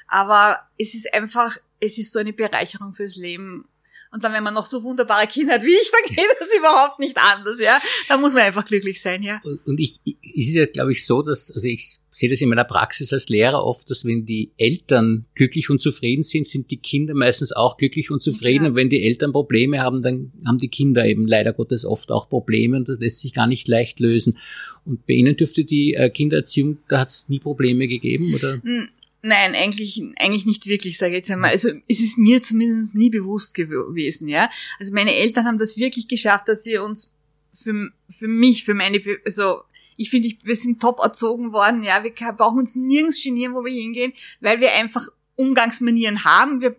Aber 0.07 0.61
es 0.79 0.95
ist 0.95 1.13
einfach, 1.13 1.57
es 1.81 1.99
ist 1.99 2.13
so 2.13 2.19
eine 2.19 2.33
Bereicherung 2.33 2.93
fürs 2.93 3.17
Leben, 3.17 3.69
und 4.11 4.25
dann, 4.25 4.33
wenn 4.33 4.43
man 4.43 4.55
noch 4.55 4.65
so 4.65 4.83
wunderbare 4.83 5.27
Kinder 5.27 5.55
hat 5.55 5.63
wie 5.63 5.77
ich, 5.77 5.91
dann 5.91 6.03
geht 6.17 6.37
das 6.41 6.49
überhaupt 6.57 6.99
nicht 6.99 7.19
anders, 7.19 7.61
ja. 7.61 7.81
Da 8.09 8.17
muss 8.17 8.33
man 8.33 8.45
einfach 8.45 8.65
glücklich 8.65 9.03
sein, 9.03 9.23
ja. 9.23 9.41
Und 9.43 9.79
ich, 9.79 10.01
es 10.05 10.49
ist 10.49 10.55
ja, 10.55 10.67
glaube 10.67 10.93
ich, 10.93 11.05
so, 11.05 11.23
dass, 11.23 11.51
also 11.53 11.67
ich 11.67 11.99
sehe 12.19 12.29
das 12.29 12.41
in 12.41 12.49
meiner 12.49 12.65
Praxis 12.65 13.13
als 13.13 13.29
Lehrer 13.29 13.65
oft, 13.65 13.89
dass 13.91 14.05
wenn 14.05 14.27
die 14.27 14.51
Eltern 14.57 15.27
glücklich 15.37 15.71
und 15.71 15.81
zufrieden 15.81 16.25
sind, 16.25 16.49
sind 16.49 16.69
die 16.73 16.79
Kinder 16.79 17.15
meistens 17.15 17.53
auch 17.53 17.77
glücklich 17.77 18.11
und 18.11 18.21
zufrieden. 18.21 18.65
Ja. 18.65 18.71
Und 18.71 18.75
wenn 18.75 18.91
die 18.91 19.05
Eltern 19.05 19.31
Probleme 19.31 19.79
haben, 19.79 20.03
dann 20.03 20.33
haben 20.45 20.59
die 20.59 20.67
Kinder 20.67 21.07
eben 21.07 21.29
leider 21.29 21.53
Gottes 21.53 21.85
oft 21.85 22.11
auch 22.11 22.29
Probleme 22.29 22.77
und 22.77 22.89
das 22.89 22.99
lässt 22.99 23.21
sich 23.21 23.35
gar 23.35 23.47
nicht 23.47 23.69
leicht 23.69 24.01
lösen. 24.01 24.37
Und 24.85 25.07
bei 25.07 25.13
Ihnen 25.13 25.37
dürfte 25.37 25.65
die 25.65 25.95
äh, 25.95 26.11
Kindererziehung, 26.11 26.79
da 26.89 26.99
hat 26.99 27.11
es 27.11 27.29
nie 27.29 27.39
Probleme 27.39 27.87
gegeben, 27.87 28.35
oder? 28.35 28.61
Hm, 28.65 28.89
Nein, 29.23 29.55
eigentlich, 29.55 30.03
eigentlich 30.19 30.47
nicht 30.47 30.67
wirklich, 30.67 30.99
sage 30.99 31.13
ich 31.13 31.19
jetzt 31.19 31.31
einmal. 31.31 31.51
Also 31.51 31.71
es 31.87 32.01
ist 32.01 32.19
mir 32.19 32.43
zumindest 32.43 32.97
nie 32.97 33.11
bewusst 33.11 33.55
gewesen, 33.55 34.27
ja. 34.27 34.51
Also 34.81 34.93
meine 34.93 35.15
Eltern 35.15 35.45
haben 35.45 35.59
das 35.59 35.77
wirklich 35.77 36.09
geschafft, 36.09 36.49
dass 36.49 36.65
sie 36.65 36.79
uns 36.79 37.13
für, 37.55 37.91
für 38.09 38.29
mich, 38.29 38.65
für 38.65 38.75
meine, 38.75 39.01
also 39.25 39.63
ich 39.99 40.11
finde, 40.11 40.31
wir 40.45 40.57
sind 40.57 40.81
top 40.81 41.01
erzogen 41.01 41.53
worden, 41.53 41.83
ja. 41.83 42.03
Wir 42.03 42.13
brauchen 42.33 42.61
uns 42.61 42.77
nirgends 42.77 43.23
genieren, 43.23 43.53
wo 43.53 43.65
wir 43.65 43.73
hingehen, 43.73 44.13
weil 44.41 44.61
wir 44.61 44.73
einfach 44.75 45.07
Umgangsmanieren 45.35 46.25
haben. 46.25 46.61
Wir 46.61 46.77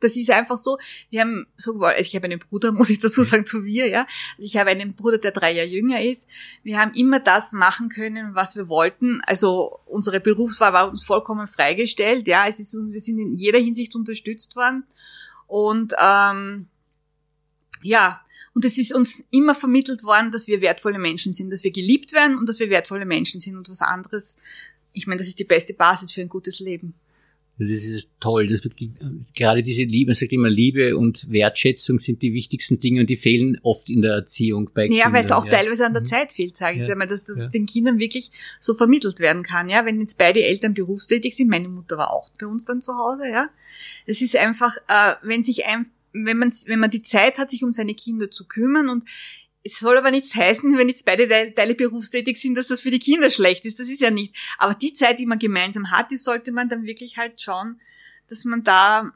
das 0.00 0.16
ist 0.16 0.30
einfach 0.30 0.58
so. 0.58 0.76
Wir 1.08 1.22
haben 1.22 1.46
so, 1.56 1.80
also 1.80 2.00
ich 2.00 2.14
habe 2.14 2.26
einen 2.26 2.38
Bruder, 2.38 2.72
muss 2.72 2.90
ich 2.90 2.98
dazu 2.98 3.22
sagen, 3.22 3.46
zu 3.46 3.64
wir, 3.64 3.88
ja. 3.88 4.06
Also 4.36 4.46
ich 4.46 4.56
habe 4.56 4.70
einen 4.70 4.94
Bruder, 4.94 5.18
der 5.18 5.32
drei 5.32 5.52
Jahre 5.52 5.68
jünger 5.68 6.02
ist. 6.02 6.28
Wir 6.62 6.78
haben 6.78 6.92
immer 6.94 7.20
das 7.20 7.52
machen 7.52 7.88
können, 7.88 8.34
was 8.34 8.56
wir 8.56 8.68
wollten. 8.68 9.20
Also 9.26 9.80
unsere 9.86 10.20
Berufswahl 10.20 10.72
war 10.72 10.88
uns 10.88 11.04
vollkommen 11.04 11.46
freigestellt, 11.46 12.26
ja. 12.26 12.46
Es 12.46 12.60
ist, 12.60 12.74
wir 12.74 13.00
sind 13.00 13.18
in 13.18 13.32
jeder 13.36 13.58
Hinsicht 13.58 13.94
unterstützt 13.94 14.56
worden. 14.56 14.84
Und 15.46 15.94
ähm, 15.98 16.66
ja, 17.82 18.20
und 18.56 18.64
es 18.64 18.78
ist 18.78 18.94
uns 18.94 19.22
immer 19.30 19.54
vermittelt 19.54 20.02
worden, 20.02 20.30
dass 20.30 20.46
wir 20.46 20.62
wertvolle 20.62 20.98
Menschen 20.98 21.34
sind, 21.34 21.50
dass 21.50 21.62
wir 21.62 21.72
geliebt 21.72 22.14
werden 22.14 22.38
und 22.38 22.48
dass 22.48 22.58
wir 22.58 22.70
wertvolle 22.70 23.04
Menschen 23.04 23.38
sind 23.38 23.54
und 23.54 23.68
was 23.68 23.82
anderes. 23.82 24.36
Ich 24.94 25.06
meine, 25.06 25.18
das 25.18 25.28
ist 25.28 25.38
die 25.38 25.44
beste 25.44 25.74
Basis 25.74 26.10
für 26.10 26.22
ein 26.22 26.30
gutes 26.30 26.58
Leben. 26.60 26.94
Das 27.58 27.68
ist 27.68 28.08
toll. 28.18 28.46
Das 28.46 28.64
wird, 28.64 28.76
gerade 29.34 29.62
diese 29.62 29.82
Liebe, 29.82 30.08
man 30.10 30.14
sagt 30.14 30.32
immer, 30.32 30.48
Liebe 30.48 30.96
und 30.96 31.30
Wertschätzung 31.30 31.98
sind 31.98 32.22
die 32.22 32.32
wichtigsten 32.32 32.80
Dinge 32.80 33.02
und 33.02 33.10
die 33.10 33.18
fehlen 33.18 33.60
oft 33.62 33.90
in 33.90 34.00
der 34.00 34.12
Erziehung 34.12 34.70
bei 34.72 34.88
Kindern. 34.88 35.06
Ja, 35.06 35.12
weil 35.12 35.22
es 35.22 35.32
auch 35.32 35.44
ja. 35.44 35.50
teilweise 35.50 35.84
an 35.84 35.92
der 35.92 36.00
mhm. 36.00 36.06
Zeit 36.06 36.32
fehlt, 36.32 36.56
sage 36.56 36.80
ich 36.80 36.86
ja. 36.86 36.92
einmal, 36.92 37.08
dass 37.08 37.24
das 37.24 37.38
ja. 37.38 37.48
den 37.48 37.66
Kindern 37.66 37.98
wirklich 37.98 38.30
so 38.58 38.72
vermittelt 38.72 39.20
werden 39.20 39.42
kann. 39.42 39.68
Ja, 39.68 39.84
wenn 39.84 40.00
jetzt 40.00 40.16
beide 40.16 40.42
Eltern 40.42 40.72
berufstätig 40.72 41.36
sind, 41.36 41.50
meine 41.50 41.68
Mutter 41.68 41.98
war 41.98 42.10
auch 42.10 42.30
bei 42.38 42.46
uns 42.46 42.64
dann 42.64 42.80
zu 42.80 42.94
Hause, 42.94 43.28
ja. 43.30 43.50
Es 44.06 44.22
ist 44.22 44.34
einfach, 44.34 44.74
äh, 44.88 45.14
wenn 45.22 45.42
sich 45.42 45.66
ein, 45.66 45.90
wenn 46.24 46.38
man, 46.38 46.52
wenn 46.66 46.80
man 46.80 46.90
die 46.90 47.02
Zeit 47.02 47.38
hat, 47.38 47.50
sich 47.50 47.64
um 47.64 47.72
seine 47.72 47.94
Kinder 47.94 48.30
zu 48.30 48.46
kümmern 48.46 48.88
und 48.88 49.04
es 49.62 49.80
soll 49.80 49.98
aber 49.98 50.12
nichts 50.12 50.34
heißen, 50.34 50.78
wenn 50.78 50.88
jetzt 50.88 51.04
beide 51.04 51.28
Teile 51.52 51.74
berufstätig 51.74 52.40
sind, 52.40 52.54
dass 52.54 52.68
das 52.68 52.82
für 52.82 52.92
die 52.92 53.00
Kinder 53.00 53.30
schlecht 53.30 53.64
ist. 53.64 53.80
Das 53.80 53.88
ist 53.88 54.00
ja 54.00 54.12
nicht. 54.12 54.34
Aber 54.58 54.74
die 54.74 54.92
Zeit, 54.92 55.18
die 55.18 55.26
man 55.26 55.40
gemeinsam 55.40 55.90
hat, 55.90 56.12
die 56.12 56.16
sollte 56.16 56.52
man 56.52 56.68
dann 56.68 56.84
wirklich 56.84 57.16
halt 57.16 57.40
schauen, 57.40 57.80
dass 58.28 58.44
man 58.44 58.62
da 58.62 59.12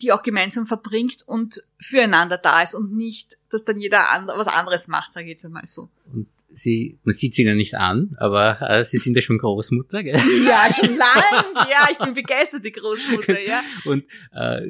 die 0.00 0.12
auch 0.12 0.22
gemeinsam 0.22 0.66
verbringt 0.66 1.26
und 1.26 1.62
füreinander 1.78 2.38
da 2.38 2.62
ist 2.62 2.74
und 2.74 2.92
nicht, 2.92 3.36
dass 3.50 3.64
dann 3.64 3.80
jeder 3.80 3.98
was 4.26 4.46
anderes 4.46 4.86
macht, 4.88 5.12
sage 5.12 5.26
ich 5.26 5.32
jetzt 5.32 5.44
einmal 5.44 5.66
so. 5.66 5.88
Und 6.12 6.28
Sie, 6.50 6.98
man 7.04 7.14
sieht 7.14 7.34
sie 7.34 7.44
ja 7.44 7.54
nicht 7.54 7.74
an, 7.74 8.16
aber 8.18 8.58
äh, 8.62 8.84
Sie 8.84 8.98
sind 8.98 9.14
ja 9.14 9.22
schon 9.22 9.38
Großmutter, 9.38 10.02
gell? 10.02 10.18
Ja, 10.46 10.66
schon 10.74 10.96
lang. 10.96 11.44
Ja, 11.70 11.88
ich 11.92 11.98
bin 11.98 12.14
begeisterte 12.14 12.70
Großmutter, 12.70 13.40
ja. 13.40 13.62
Und 13.84 14.04
äh, 14.34 14.66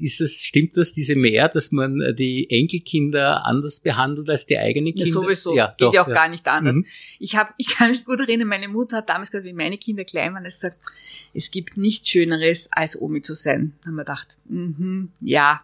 ist 0.00 0.20
das, 0.20 0.32
stimmt 0.34 0.76
das, 0.76 0.92
diese 0.92 1.16
mehr, 1.16 1.48
dass 1.48 1.72
man 1.72 2.00
äh, 2.00 2.14
die 2.14 2.50
Enkelkinder 2.50 3.46
anders 3.46 3.80
behandelt 3.80 4.28
als 4.28 4.46
die 4.46 4.58
eigenen 4.58 4.92
Kinder? 4.94 5.08
Ja, 5.08 5.12
sowieso. 5.12 5.56
Ja, 5.56 5.68
Geht 5.68 5.80
doch, 5.80 5.94
ja 5.94 6.02
auch 6.02 6.08
ja. 6.08 6.14
gar 6.14 6.28
nicht 6.28 6.46
anders. 6.46 6.76
Mhm. 6.76 6.86
Ich 7.18 7.34
hab, 7.34 7.54
ich 7.56 7.68
kann 7.68 7.90
mich 7.90 8.04
gut 8.04 8.20
erinnern, 8.20 8.48
meine 8.48 8.68
Mutter 8.68 8.98
hat 8.98 9.08
damals 9.08 9.30
gesagt, 9.30 9.46
wie 9.46 9.54
meine 9.54 9.78
Kinder 9.78 10.04
klein 10.04 10.34
waren, 10.34 10.44
es 10.44 10.60
sagt, 10.60 10.78
es 11.32 11.50
gibt 11.50 11.76
nichts 11.78 12.08
Schöneres, 12.08 12.68
als 12.72 13.00
Omi 13.00 13.22
zu 13.22 13.34
sein. 13.34 13.72
Da 13.80 13.88
haben 13.88 13.96
wir 13.96 14.04
gedacht, 14.04 14.36
mhm, 14.48 15.12
ja 15.20 15.62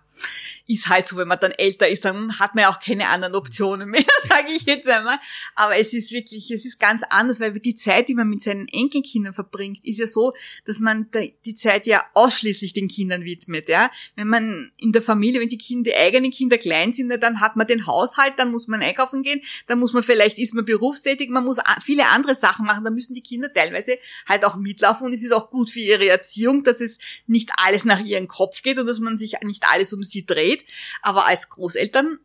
ist 0.69 0.89
halt 0.89 1.07
so, 1.07 1.17
wenn 1.17 1.27
man 1.27 1.39
dann 1.41 1.53
älter 1.53 1.89
ist, 1.89 2.05
dann 2.05 2.39
hat 2.39 2.55
man 2.55 2.63
ja 2.63 2.71
auch 2.71 2.79
keine 2.79 3.09
anderen 3.09 3.35
Optionen 3.35 3.89
mehr, 3.89 4.05
sage 4.29 4.53
ich 4.55 4.63
jetzt 4.65 4.87
einmal. 4.87 5.19
Aber 5.55 5.77
es 5.77 5.95
ist 5.95 6.13
wirklich, 6.13 6.51
es 6.51 6.67
ist 6.67 6.79
ganz 6.79 7.03
anders, 7.09 7.41
weil 7.41 7.59
die 7.59 7.75
Zeit, 7.75 8.09
die 8.09 8.15
man 8.15 8.29
mit 8.29 8.43
seinen 8.43 8.69
Enkelkindern 8.69 9.33
verbringt, 9.33 9.83
ist 9.85 9.99
ja 9.99 10.07
so, 10.07 10.35
dass 10.67 10.79
man 10.79 11.09
die 11.47 11.55
Zeit 11.55 11.87
ja 11.87 12.05
ausschließlich 12.13 12.75
den 12.75 12.89
Kindern 12.89 13.25
widmet, 13.25 13.69
ja. 13.71 13.91
Wenn 14.15 14.29
man 14.29 14.71
in 14.77 14.93
der 14.93 15.01
Familie, 15.01 15.41
wenn 15.41 15.49
die 15.49 15.57
Kinder, 15.57 15.91
die 15.91 15.97
eigenen 15.97 16.31
Kinder 16.31 16.59
klein 16.59 16.93
sind, 16.93 17.09
dann 17.23 17.41
hat 17.41 17.57
man 17.57 17.67
den 17.67 17.87
Haushalt, 17.87 18.35
dann 18.37 18.51
muss 18.51 18.69
man 18.69 18.83
einkaufen 18.83 19.23
gehen, 19.23 19.41
dann 19.69 19.79
muss 19.79 19.95
man 19.95 20.03
vielleicht, 20.03 20.39
ist 20.39 20.53
man 20.53 20.67
berufstätig, 20.67 21.31
man 21.31 21.45
muss 21.45 21.57
viele 21.83 22.09
andere 22.09 22.35
Sachen 22.35 22.67
machen, 22.67 22.85
da 22.85 22.91
müssen 22.91 23.15
die 23.15 23.23
Kinder 23.23 23.51
teilweise 23.51 23.97
halt 24.27 24.45
auch 24.45 24.57
mitlaufen 24.57 25.07
und 25.07 25.15
es 25.15 25.23
ist 25.23 25.33
auch 25.33 25.49
gut 25.49 25.71
für 25.71 25.81
ihre 25.81 26.09
Erziehung, 26.09 26.63
dass 26.63 26.83
es 26.83 26.99
nicht 27.27 27.53
alles 27.57 27.87
nach 27.87 28.01
ihrem 28.01 28.29
Kopf 28.29 28.63
geht 28.63 28.79
und 28.79 28.87
dass 28.87 29.01
man 29.01 29.17
sich 29.17 29.37
nicht 29.45 29.65
alles 29.73 29.95
um 29.95 30.03
sie 30.11 30.27
dreht. 30.27 30.65
Aber 31.03 31.27
als 31.27 31.49
Großeltern 31.49 32.19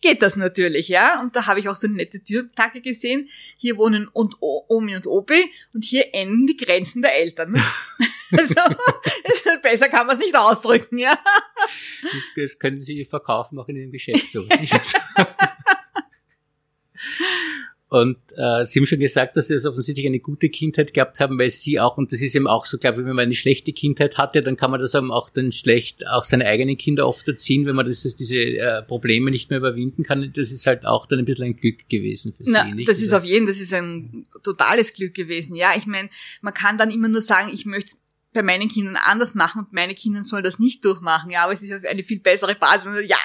geht 0.00 0.22
das 0.22 0.36
natürlich, 0.36 0.88
ja. 0.88 1.20
Und 1.20 1.36
da 1.36 1.46
habe 1.46 1.60
ich 1.60 1.68
auch 1.68 1.74
so 1.74 1.86
eine 1.86 1.96
nette 1.96 2.22
Türtacke 2.22 2.80
gesehen. 2.80 3.28
Hier 3.58 3.76
wohnen 3.76 4.08
und 4.08 4.36
Omi 4.40 4.96
und 4.96 5.06
Opi 5.06 5.44
und 5.74 5.84
hier 5.84 6.14
enden 6.14 6.46
die 6.46 6.56
Grenzen 6.56 7.02
der 7.02 7.14
Eltern. 7.16 7.54
also, 8.32 8.54
besser 9.62 9.88
kann 9.88 10.06
man 10.06 10.16
es 10.16 10.22
nicht 10.22 10.36
ausdrücken, 10.36 10.98
ja. 10.98 11.18
Das, 12.02 12.32
das 12.36 12.58
können 12.58 12.80
Sie 12.80 13.04
verkaufen 13.04 13.58
auch 13.58 13.68
in 13.68 13.76
dem 13.76 13.92
Geschäft 13.92 14.32
so. 14.32 14.46
Und 17.90 18.18
äh, 18.36 18.64
Sie 18.64 18.78
haben 18.78 18.86
schon 18.86 19.00
gesagt, 19.00 19.36
dass 19.36 19.48
Sie 19.48 19.54
es 19.54 19.66
offensichtlich 19.66 20.06
eine 20.06 20.20
gute 20.20 20.48
Kindheit 20.48 20.94
gehabt 20.94 21.18
haben, 21.18 21.36
weil 21.40 21.50
Sie 21.50 21.80
auch, 21.80 21.96
und 21.96 22.12
das 22.12 22.22
ist 22.22 22.36
eben 22.36 22.46
auch 22.46 22.64
so, 22.64 22.78
glaube 22.78 23.00
ich, 23.00 23.06
wenn 23.06 23.16
man 23.16 23.24
eine 23.24 23.34
schlechte 23.34 23.72
Kindheit 23.72 24.16
hatte, 24.16 24.44
dann 24.44 24.56
kann 24.56 24.70
man 24.70 24.78
das 24.78 24.94
eben 24.94 25.10
auch 25.10 25.28
dann 25.28 25.50
schlecht, 25.50 26.06
auch 26.06 26.24
seine 26.24 26.46
eigenen 26.46 26.76
Kinder 26.76 27.08
oft 27.08 27.26
erziehen, 27.26 27.66
wenn 27.66 27.74
man 27.74 27.86
das, 27.86 28.02
diese 28.14 28.38
äh, 28.38 28.84
Probleme 28.84 29.32
nicht 29.32 29.50
mehr 29.50 29.58
überwinden 29.58 30.04
kann. 30.04 30.32
Das 30.32 30.52
ist 30.52 30.68
halt 30.68 30.86
auch 30.86 31.06
dann 31.06 31.18
ein 31.18 31.24
bisschen 31.24 31.46
ein 31.46 31.56
Glück 31.56 31.88
gewesen 31.88 32.32
für 32.32 32.44
Na, 32.46 32.64
Sie. 32.64 32.74
Nicht? 32.76 32.88
Das 32.88 33.02
ist 33.02 33.12
auf 33.12 33.24
jeden, 33.24 33.46
das 33.46 33.58
ist 33.58 33.74
ein 33.74 34.24
totales 34.44 34.94
Glück 34.94 35.14
gewesen. 35.14 35.56
Ja, 35.56 35.72
ich 35.76 35.86
meine, 35.86 36.10
man 36.42 36.54
kann 36.54 36.78
dann 36.78 36.92
immer 36.92 37.08
nur 37.08 37.22
sagen, 37.22 37.50
ich 37.52 37.66
möchte 37.66 37.96
bei 38.32 38.44
meinen 38.44 38.68
Kindern 38.68 38.98
anders 39.04 39.34
machen 39.34 39.64
und 39.64 39.72
meine 39.72 39.96
Kinder 39.96 40.22
sollen 40.22 40.44
das 40.44 40.60
nicht 40.60 40.84
durchmachen. 40.84 41.32
Ja, 41.32 41.42
aber 41.42 41.54
es 41.54 41.64
ist 41.64 41.84
eine 41.84 42.04
viel 42.04 42.20
bessere 42.20 42.54
Basis. 42.54 43.08
Ja, 43.08 43.18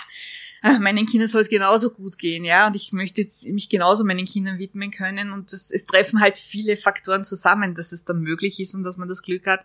meinen 0.80 1.06
Kindern 1.06 1.30
soll 1.30 1.42
es 1.42 1.50
genauso 1.50 1.90
gut 1.92 2.18
gehen, 2.18 2.44
ja, 2.44 2.68
und 2.68 2.76
ich 2.76 2.92
möchte 2.92 3.22
jetzt 3.22 3.48
mich 3.48 3.70
genauso 3.70 4.04
meinen 4.04 4.26
Kindern 4.26 4.58
widmen 4.58 4.92
können. 4.92 5.32
Und 5.32 5.54
das, 5.54 5.72
es 5.72 5.86
treffen 5.86 6.20
halt 6.20 6.38
viele 6.38 6.76
Faktoren 6.76 7.24
zusammen, 7.24 7.76
dass 7.76 7.92
es 7.92 8.04
dann 8.04 8.22
möglich 8.22 8.60
ist 8.60 8.74
und 8.74 8.84
dass 8.84 8.98
man 8.98 9.08
das 9.08 9.22
Glück 9.22 9.46
hat, 9.46 9.64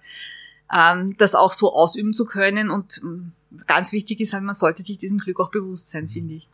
ähm, 0.73 1.15
das 1.19 1.35
auch 1.35 1.53
so 1.53 1.73
ausüben 1.73 2.13
zu 2.13 2.25
können. 2.25 2.71
Und 2.71 3.01
ähm, 3.03 3.33
ganz 3.67 3.93
wichtig 3.93 4.21
ist 4.21 4.33
halt, 4.33 4.45
man 4.45 4.55
sollte 4.55 4.83
sich 4.83 4.99
diesem 4.99 5.19
Glück 5.19 5.41
auch 5.41 5.51
bewusst 5.51 5.91
sein, 5.91 6.09
finde 6.09 6.35
ich. 6.35 6.49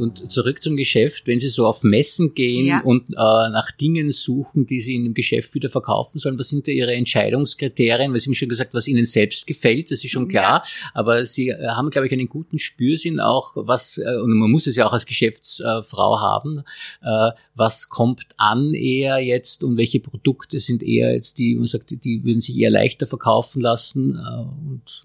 Und 0.00 0.32
zurück 0.32 0.62
zum 0.62 0.76
Geschäft, 0.76 1.26
wenn 1.26 1.38
Sie 1.38 1.48
so 1.48 1.66
auf 1.66 1.82
Messen 1.82 2.34
gehen 2.34 2.66
ja. 2.66 2.82
und 2.82 3.10
äh, 3.10 3.16
nach 3.16 3.70
Dingen 3.70 4.10
suchen, 4.10 4.66
die 4.66 4.80
Sie 4.80 4.94
in 4.94 5.04
dem 5.04 5.14
Geschäft 5.14 5.54
wieder 5.54 5.68
verkaufen 5.68 6.18
sollen, 6.18 6.38
was 6.38 6.48
sind 6.48 6.66
da 6.66 6.72
Ihre 6.72 6.94
Entscheidungskriterien? 6.94 8.12
Weil 8.12 8.20
Sie 8.20 8.30
haben 8.30 8.34
schon 8.34 8.48
gesagt, 8.48 8.72
was 8.72 8.88
Ihnen 8.88 9.04
selbst 9.04 9.46
gefällt, 9.46 9.90
das 9.90 10.02
ist 10.02 10.10
schon 10.10 10.28
klar. 10.28 10.64
Ja. 10.64 10.90
Aber 10.94 11.26
Sie 11.26 11.50
äh, 11.50 11.68
haben, 11.68 11.90
glaube 11.90 12.06
ich, 12.06 12.12
einen 12.12 12.28
guten 12.28 12.58
Spürsinn 12.58 13.20
auch, 13.20 13.52
was, 13.56 13.98
äh, 13.98 14.16
und 14.22 14.30
man 14.38 14.50
muss 14.50 14.66
es 14.66 14.76
ja 14.76 14.86
auch 14.86 14.92
als 14.92 15.06
Geschäftsfrau 15.06 16.20
haben, 16.20 16.64
äh, 17.02 17.30
was 17.54 17.88
kommt 17.90 18.26
an 18.38 18.72
eher 18.72 19.18
jetzt 19.18 19.62
und 19.62 19.76
welche 19.76 20.00
Produkte 20.00 20.60
sind 20.60 20.82
eher 20.82 21.14
jetzt 21.14 21.36
die, 21.38 21.56
man 21.56 21.66
sagt, 21.66 21.90
die 21.90 22.24
würden 22.24 22.40
sich 22.40 22.56
eher 22.58 22.70
leichter 22.70 23.06
verkaufen 23.06 23.60
lassen. 23.60 24.16
Äh, 24.16 24.70
und 24.70 25.02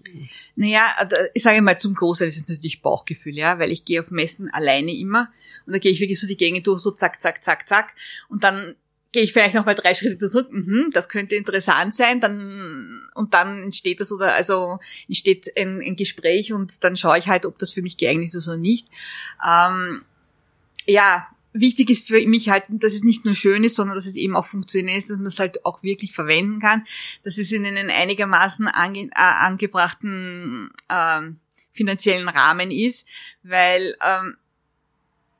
naja, 0.54 0.84
ich 1.34 1.42
sage 1.42 1.60
mal, 1.60 1.78
zum 1.78 1.94
Großteil 1.94 2.28
ist 2.28 2.38
es 2.38 2.48
natürlich 2.48 2.80
Bauchgefühl, 2.80 3.36
ja, 3.36 3.58
weil 3.58 3.72
ich 3.72 3.84
gehe 3.84 4.00
auf 4.00 4.10
Messen 4.10 4.48
allein 4.48 4.85
alleine 4.86 4.98
immer. 4.98 5.32
Und 5.66 5.72
da 5.72 5.78
gehe 5.78 5.92
ich 5.92 6.00
wirklich 6.00 6.20
so 6.20 6.26
die 6.26 6.36
Gänge 6.36 6.62
durch, 6.62 6.80
so 6.80 6.90
zack, 6.90 7.20
zack, 7.20 7.42
zack, 7.42 7.68
zack. 7.68 7.94
Und 8.28 8.44
dann 8.44 8.76
gehe 9.12 9.22
ich 9.22 9.32
vielleicht 9.32 9.54
noch 9.54 9.64
mal 9.64 9.74
drei 9.74 9.94
Schritte 9.94 10.18
zurück, 10.18 10.48
mhm, 10.50 10.90
das 10.92 11.08
könnte 11.08 11.36
interessant 11.36 11.94
sein, 11.94 12.20
dann 12.20 13.08
und 13.14 13.32
dann 13.32 13.62
entsteht 13.62 14.00
das 14.00 14.12
oder 14.12 14.34
also 14.34 14.78
entsteht 15.08 15.56
ein, 15.56 15.80
ein 15.80 15.96
Gespräch 15.96 16.52
und 16.52 16.84
dann 16.84 16.96
schaue 16.96 17.18
ich 17.18 17.28
halt, 17.28 17.46
ob 17.46 17.58
das 17.58 17.72
für 17.72 17.82
mich 17.82 17.96
geeignet 17.96 18.34
ist 18.34 18.46
oder 18.46 18.58
nicht. 18.58 18.88
Ähm, 19.46 20.02
ja, 20.86 21.28
wichtig 21.54 21.88
ist 21.88 22.08
für 22.08 22.26
mich 22.26 22.50
halt, 22.50 22.64
dass 22.68 22.92
es 22.92 23.04
nicht 23.04 23.24
nur 23.24 23.34
schön 23.34 23.64
ist, 23.64 23.76
sondern 23.76 23.96
dass 23.96 24.04
es 24.04 24.16
eben 24.16 24.36
auch 24.36 24.44
funktioniert 24.44 24.98
ist, 24.98 25.08
dass 25.08 25.16
man 25.16 25.26
es 25.26 25.38
halt 25.38 25.64
auch 25.64 25.82
wirklich 25.82 26.12
verwenden 26.12 26.60
kann, 26.60 26.84
dass 27.24 27.38
es 27.38 27.50
in 27.52 27.64
einen 27.64 27.88
einigermaßen 27.88 28.68
ange, 28.68 29.04
äh, 29.04 29.10
angebrachten 29.14 30.70
äh, 30.88 31.22
finanziellen 31.76 32.28
Rahmen 32.28 32.70
ist, 32.70 33.06
weil 33.42 33.96
ähm, 34.04 34.36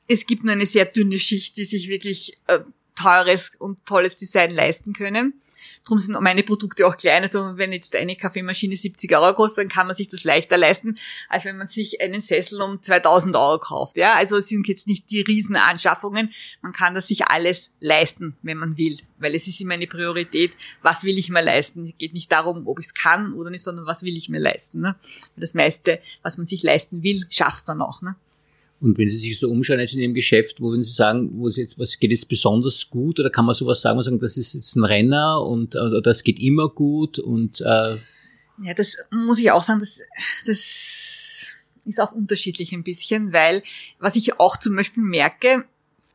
es 0.08 0.26
gibt 0.26 0.44
nur 0.44 0.52
eine 0.52 0.66
sehr 0.66 0.84
dünne 0.84 1.18
Schicht, 1.18 1.56
die 1.56 1.64
sich 1.64 1.88
wirklich 1.88 2.38
äh, 2.46 2.60
teures 2.94 3.52
und 3.58 3.84
tolles 3.86 4.16
Design 4.16 4.54
leisten 4.54 4.92
können. 4.92 5.40
Darum 5.84 6.00
sind 6.00 6.20
meine 6.20 6.42
Produkte 6.42 6.84
auch 6.84 6.96
klein. 6.96 7.22
Also 7.22 7.56
wenn 7.56 7.72
jetzt 7.72 7.94
eine 7.94 8.16
Kaffeemaschine 8.16 8.76
70 8.76 9.16
Euro 9.16 9.34
kostet, 9.34 9.64
dann 9.64 9.68
kann 9.68 9.86
man 9.86 9.94
sich 9.94 10.08
das 10.08 10.24
leichter 10.24 10.56
leisten, 10.56 10.98
als 11.28 11.44
wenn 11.44 11.56
man 11.56 11.68
sich 11.68 12.00
einen 12.00 12.20
Sessel 12.20 12.60
um 12.60 12.82
2000 12.82 13.36
Euro 13.36 13.58
kauft. 13.60 13.96
Ja, 13.96 14.14
also 14.14 14.36
es 14.36 14.48
sind 14.48 14.66
jetzt 14.66 14.88
nicht 14.88 15.10
die 15.10 15.20
Riesenanschaffungen. 15.20 16.32
Man 16.60 16.72
kann 16.72 16.94
das 16.94 17.06
sich 17.06 17.28
alles 17.28 17.70
leisten, 17.78 18.36
wenn 18.42 18.58
man 18.58 18.76
will, 18.76 18.98
weil 19.18 19.36
es 19.36 19.46
ist 19.46 19.60
immer 19.60 19.74
eine 19.74 19.86
Priorität. 19.86 20.52
Was 20.82 21.04
will 21.04 21.18
ich 21.18 21.28
mir 21.28 21.42
leisten? 21.42 21.90
Es 21.90 21.98
geht 21.98 22.14
nicht 22.14 22.32
darum, 22.32 22.66
ob 22.66 22.80
ich 22.80 22.86
es 22.86 22.94
kann 22.94 23.32
oder 23.34 23.50
nicht, 23.50 23.62
sondern 23.62 23.86
was 23.86 24.02
will 24.02 24.16
ich 24.16 24.28
mir 24.28 24.40
leisten. 24.40 24.80
Ne? 24.80 24.96
Das 25.36 25.54
meiste, 25.54 26.00
was 26.22 26.36
man 26.36 26.46
sich 26.46 26.64
leisten 26.64 27.04
will, 27.04 27.24
schafft 27.30 27.68
man 27.68 27.80
auch. 27.80 28.02
Ne? 28.02 28.16
Und 28.86 28.98
wenn 28.98 29.08
Sie 29.08 29.16
sich 29.16 29.38
so 29.38 29.50
umschauen 29.50 29.80
jetzt 29.80 29.94
in 29.94 30.00
Ihrem 30.00 30.14
Geschäft, 30.14 30.60
wo 30.60 30.70
würden 30.70 30.82
Sie 30.82 30.92
sagen, 30.92 31.30
wo 31.32 31.48
es 31.48 31.56
jetzt, 31.56 31.78
was 31.78 31.98
geht 31.98 32.12
jetzt 32.12 32.28
besonders 32.28 32.88
gut? 32.88 33.18
Oder 33.18 33.30
kann 33.30 33.44
man 33.44 33.54
sowas 33.54 33.80
sagen, 33.80 33.96
man 33.96 34.04
sagen, 34.04 34.20
das 34.20 34.36
ist 34.36 34.54
jetzt 34.54 34.76
ein 34.76 34.84
Renner 34.84 35.42
und 35.42 35.74
oder 35.74 36.00
das 36.00 36.22
geht 36.22 36.38
immer 36.38 36.68
gut 36.68 37.18
und 37.18 37.60
äh 37.60 37.96
Ja, 38.62 38.74
das 38.76 38.96
muss 39.10 39.40
ich 39.40 39.50
auch 39.50 39.62
sagen, 39.62 39.80
das, 39.80 40.00
das 40.46 41.56
ist 41.84 42.00
auch 42.00 42.12
unterschiedlich 42.12 42.72
ein 42.72 42.84
bisschen, 42.84 43.32
weil 43.32 43.62
was 43.98 44.14
ich 44.14 44.38
auch 44.38 44.56
zum 44.56 44.76
Beispiel 44.76 45.02
merke, 45.02 45.64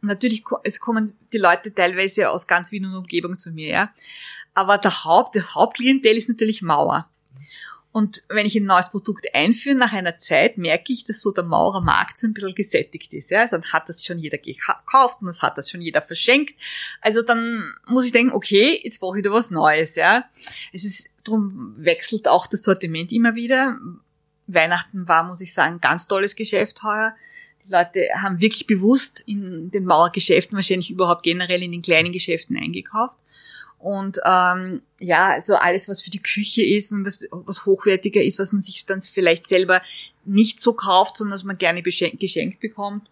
natürlich, 0.02 0.44
es 0.64 0.80
kommen 0.80 1.12
die 1.34 1.38
Leute 1.38 1.74
teilweise 1.74 2.30
aus 2.30 2.48
ganz 2.48 2.72
Wien 2.72 2.86
und 2.86 2.96
Umgebung 2.96 3.38
zu 3.38 3.52
mir, 3.52 3.68
ja. 3.68 3.94
Aber 4.54 4.78
der 4.78 5.04
Haupt, 5.04 5.36
das 5.36 5.56
Hauptklientel 5.56 6.18
ist 6.18 6.30
natürlich 6.30 6.62
Mauer. 6.62 7.10
Und 7.94 8.24
wenn 8.30 8.46
ich 8.46 8.56
ein 8.56 8.64
neues 8.64 8.90
Produkt 8.90 9.28
einführe, 9.34 9.76
nach 9.76 9.92
einer 9.92 10.18
Zeit 10.18 10.58
merke 10.58 10.94
ich, 10.94 11.04
dass 11.04 11.20
so 11.20 11.32
der 11.32 11.44
Maurermarkt 11.44 12.18
so 12.18 12.26
ein 12.26 12.34
bisschen 12.34 12.56
gesättigt 12.56 13.14
ist. 13.14 13.32
Ja? 13.32 13.42
Also 13.42 13.58
dann 13.58 13.74
hat 13.74 13.90
das 13.90 14.06
schon 14.06 14.18
jeder 14.18 14.38
gekauft 14.38 15.18
und 15.20 15.28
das 15.28 15.42
hat 15.42 15.58
das 15.58 15.70
schon 15.70 15.82
jeder 15.82 16.02
verschenkt. 16.02 16.56
Also 17.02 17.22
dann 17.22 17.74
muss 17.88 18.06
ich 18.06 18.14
denken, 18.14 18.34
okay, 18.34 18.80
jetzt 18.82 19.02
brauche 19.02 19.18
ich 19.18 19.26
wieder 19.26 19.34
was 19.34 19.52
Neues. 19.52 19.96
Ja? 19.96 20.24
Es 20.72 20.86
ist, 20.86 21.08
darum 21.26 21.76
wechselt 21.78 22.30
auch 22.30 22.48
das 22.48 22.62
Sortiment 22.62 23.12
immer 23.12 23.36
wieder. 23.36 23.78
Weihnachten 24.48 25.08
war, 25.10 25.26
muss 25.26 25.42
ich 25.42 25.54
sagen, 25.54 25.82
ganz 25.82 26.08
tolles 26.08 26.36
Geschäft 26.36 26.84
heuer. 26.84 27.14
Die 27.66 27.72
Leute 27.72 28.08
haben 28.16 28.40
wirklich 28.40 28.68
bewusst 28.68 29.22
in 29.26 29.70
den 29.70 29.86
Mauergeschäften, 29.86 30.56
wahrscheinlich 30.56 30.92
überhaupt 30.92 31.24
generell 31.24 31.62
in 31.62 31.74
den 31.74 31.82
kleinen 31.82 32.12
Geschäften 32.14 32.58
eingekauft. 32.58 33.18
Und 33.82 34.20
ähm, 34.24 34.84
ja, 35.00 35.42
so 35.42 35.56
alles, 35.56 35.90
was 35.90 36.02
für 36.02 36.12
die 36.12 36.22
Küche 36.22 36.64
ist 36.64 36.92
und 36.92 37.04
was, 37.04 37.20
was 37.32 37.66
hochwertiger 37.66 38.22
ist, 38.22 38.38
was 38.38 38.54
man 38.54 38.62
sich 38.62 38.86
dann 38.86 39.02
vielleicht 39.02 39.48
selber 39.48 39.82
nicht 40.24 40.60
so 40.60 40.74
kauft, 40.74 41.18
sondern 41.18 41.34
was 41.34 41.44
man 41.44 41.58
gerne 41.58 41.82
geschenkt 41.82 42.60
bekommt, 42.60 43.10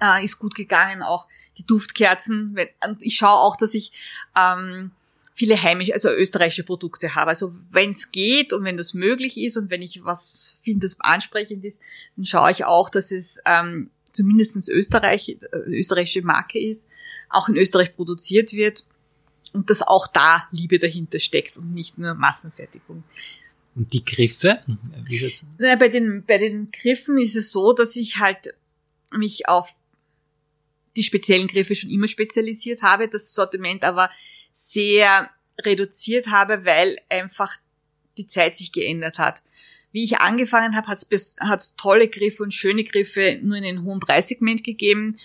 äh, 0.00 0.24
ist 0.24 0.38
gut 0.38 0.54
gegangen. 0.54 1.02
Auch 1.02 1.28
die 1.58 1.66
Duftkerzen. 1.66 2.56
Und 2.86 3.02
ich 3.02 3.16
schaue 3.16 3.38
auch, 3.38 3.54
dass 3.56 3.74
ich 3.74 3.92
ähm, 4.34 4.92
viele 5.34 5.62
heimische, 5.62 5.92
also 5.92 6.08
österreichische 6.08 6.64
Produkte 6.64 7.14
habe. 7.14 7.28
Also 7.28 7.54
wenn 7.70 7.90
es 7.90 8.12
geht 8.12 8.54
und 8.54 8.64
wenn 8.64 8.78
das 8.78 8.94
möglich 8.94 9.38
ist 9.38 9.58
und 9.58 9.68
wenn 9.68 9.82
ich 9.82 10.04
was 10.04 10.58
finde, 10.62 10.86
das 10.86 10.96
ansprechend 11.00 11.66
ist, 11.66 11.80
dann 12.16 12.24
schaue 12.24 12.50
ich 12.50 12.64
auch, 12.64 12.88
dass 12.88 13.10
es 13.10 13.42
ähm, 13.44 13.90
zumindestens 14.12 14.68
Österreich, 14.68 15.28
äh, 15.28 15.56
österreichische 15.66 16.22
Marke 16.22 16.58
ist, 16.58 16.88
auch 17.28 17.48
in 17.50 17.56
Österreich 17.56 17.94
produziert 17.94 18.54
wird 18.54 18.84
und 19.52 19.70
dass 19.70 19.82
auch 19.82 20.06
da 20.06 20.46
Liebe 20.50 20.78
dahinter 20.78 21.18
steckt 21.18 21.56
und 21.56 21.74
nicht 21.74 21.98
nur 21.98 22.14
Massenfertigung. 22.14 23.04
Und 23.74 23.92
die 23.92 24.04
Griffe? 24.04 24.62
Wie 25.06 25.32
Na, 25.58 25.76
bei 25.76 25.88
den, 25.88 26.24
bei 26.26 26.38
den 26.38 26.70
Griffen 26.70 27.18
ist 27.18 27.36
es 27.36 27.52
so, 27.52 27.72
dass 27.72 27.96
ich 27.96 28.18
halt 28.18 28.54
mich 29.12 29.48
auf 29.48 29.74
die 30.96 31.02
speziellen 31.02 31.46
Griffe 31.46 31.74
schon 31.74 31.90
immer 31.90 32.08
spezialisiert 32.08 32.82
habe, 32.82 33.08
das 33.08 33.32
Sortiment 33.34 33.84
aber 33.84 34.10
sehr 34.52 35.30
reduziert 35.60 36.28
habe, 36.28 36.64
weil 36.64 36.98
einfach 37.08 37.56
die 38.18 38.26
Zeit 38.26 38.56
sich 38.56 38.72
geändert 38.72 39.18
hat. 39.18 39.42
Wie 39.92 40.04
ich 40.04 40.18
angefangen 40.18 40.76
habe, 40.76 40.88
hat 40.88 41.60
es 41.60 41.76
tolle 41.76 42.08
Griffe 42.08 42.42
und 42.42 42.54
schöne 42.54 42.84
Griffe 42.84 43.38
nur 43.42 43.56
in 43.56 43.64
einem 43.64 43.84
hohen 43.84 44.00
Preissegment 44.00 44.62
gegeben 44.62 45.18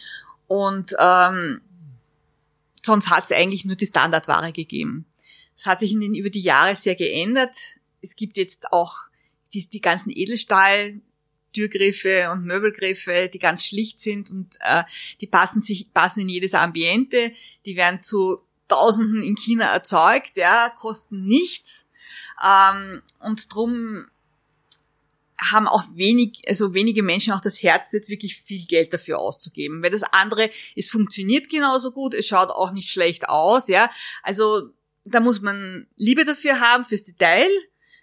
und 0.47 0.95
ähm, 0.99 1.61
sonst 2.85 3.09
hat 3.09 3.25
es 3.25 3.31
eigentlich 3.31 3.65
nur 3.65 3.75
die 3.75 3.87
Standardware 3.87 4.51
gegeben. 4.51 5.05
Das 5.55 5.65
hat 5.65 5.79
sich 5.79 5.91
in 5.91 5.99
den, 5.99 6.15
über 6.15 6.29
die 6.29 6.41
Jahre 6.41 6.75
sehr 6.75 6.95
geändert. 6.95 7.55
Es 8.01 8.15
gibt 8.15 8.37
jetzt 8.37 8.71
auch 8.71 9.05
die, 9.53 9.67
die 9.67 9.81
ganzen 9.81 10.11
Edelstahl, 10.11 11.01
Türgriffe 11.53 12.29
und 12.31 12.45
Möbelgriffe, 12.45 13.29
die 13.33 13.39
ganz 13.39 13.65
schlicht 13.65 14.01
sind 14.01 14.29
und 14.31 14.57
äh, 14.59 14.83
die 15.21 15.27
passen 15.27 15.61
sich 15.61 15.93
passen 15.93 16.19
in 16.21 16.29
jedes 16.29 16.53
Ambiente. 16.53 17.31
Die 17.65 17.75
werden 17.75 18.03
zu 18.03 18.39
Tausenden 18.67 19.21
in 19.21 19.35
China 19.35 19.65
erzeugt, 19.65 20.37
ja, 20.37 20.69
kosten 20.69 21.25
nichts 21.25 21.87
ähm, 22.43 23.03
und 23.19 23.53
drum 23.53 24.07
haben 25.39 25.67
auch 25.67 25.83
wenig, 25.93 26.41
also 26.47 26.73
wenige 26.73 27.03
Menschen 27.03 27.33
auch 27.33 27.41
das 27.41 27.61
Herz, 27.61 27.91
jetzt 27.91 28.09
wirklich 28.09 28.37
viel 28.37 28.65
Geld 28.65 28.93
dafür 28.93 29.19
auszugeben. 29.19 29.83
Weil 29.83 29.91
das 29.91 30.03
andere, 30.03 30.49
es 30.75 30.89
funktioniert 30.89 31.49
genauso 31.49 31.91
gut, 31.91 32.13
es 32.13 32.25
schaut 32.25 32.49
auch 32.49 32.71
nicht 32.71 32.89
schlecht 32.89 33.29
aus, 33.29 33.67
ja. 33.67 33.89
Also 34.23 34.69
da 35.03 35.19
muss 35.19 35.41
man 35.41 35.87
Liebe 35.97 36.25
dafür 36.25 36.59
haben, 36.59 36.85
fürs 36.85 37.03
Detail. 37.03 37.49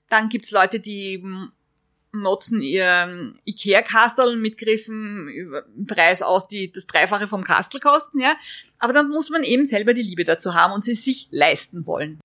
Dann 0.09 0.29
gibt's 0.29 0.51
Leute, 0.51 0.79
die 0.79 1.25
motzen 2.13 2.61
ihr 2.61 3.33
Ikea-Kastel 3.47 4.37
mit 4.37 4.59
Griffen 4.59 5.29
über 5.29 5.65
Preis 5.87 6.21
aus, 6.21 6.47
die 6.47 6.71
das 6.71 6.87
Dreifache 6.87 7.27
vom 7.27 7.43
Kastel 7.43 7.81
kosten, 7.81 8.21
ja. 8.21 8.37
Aber 8.79 8.93
dann 8.93 9.09
muss 9.09 9.31
man 9.31 9.43
eben 9.43 9.65
selber 9.65 9.95
die 9.95 10.03
Liebe 10.03 10.25
dazu 10.25 10.55
haben 10.55 10.75
und 10.75 10.85
sie 10.85 10.95
sich 10.95 11.29
leisten 11.31 11.87
wollen. 11.87 12.21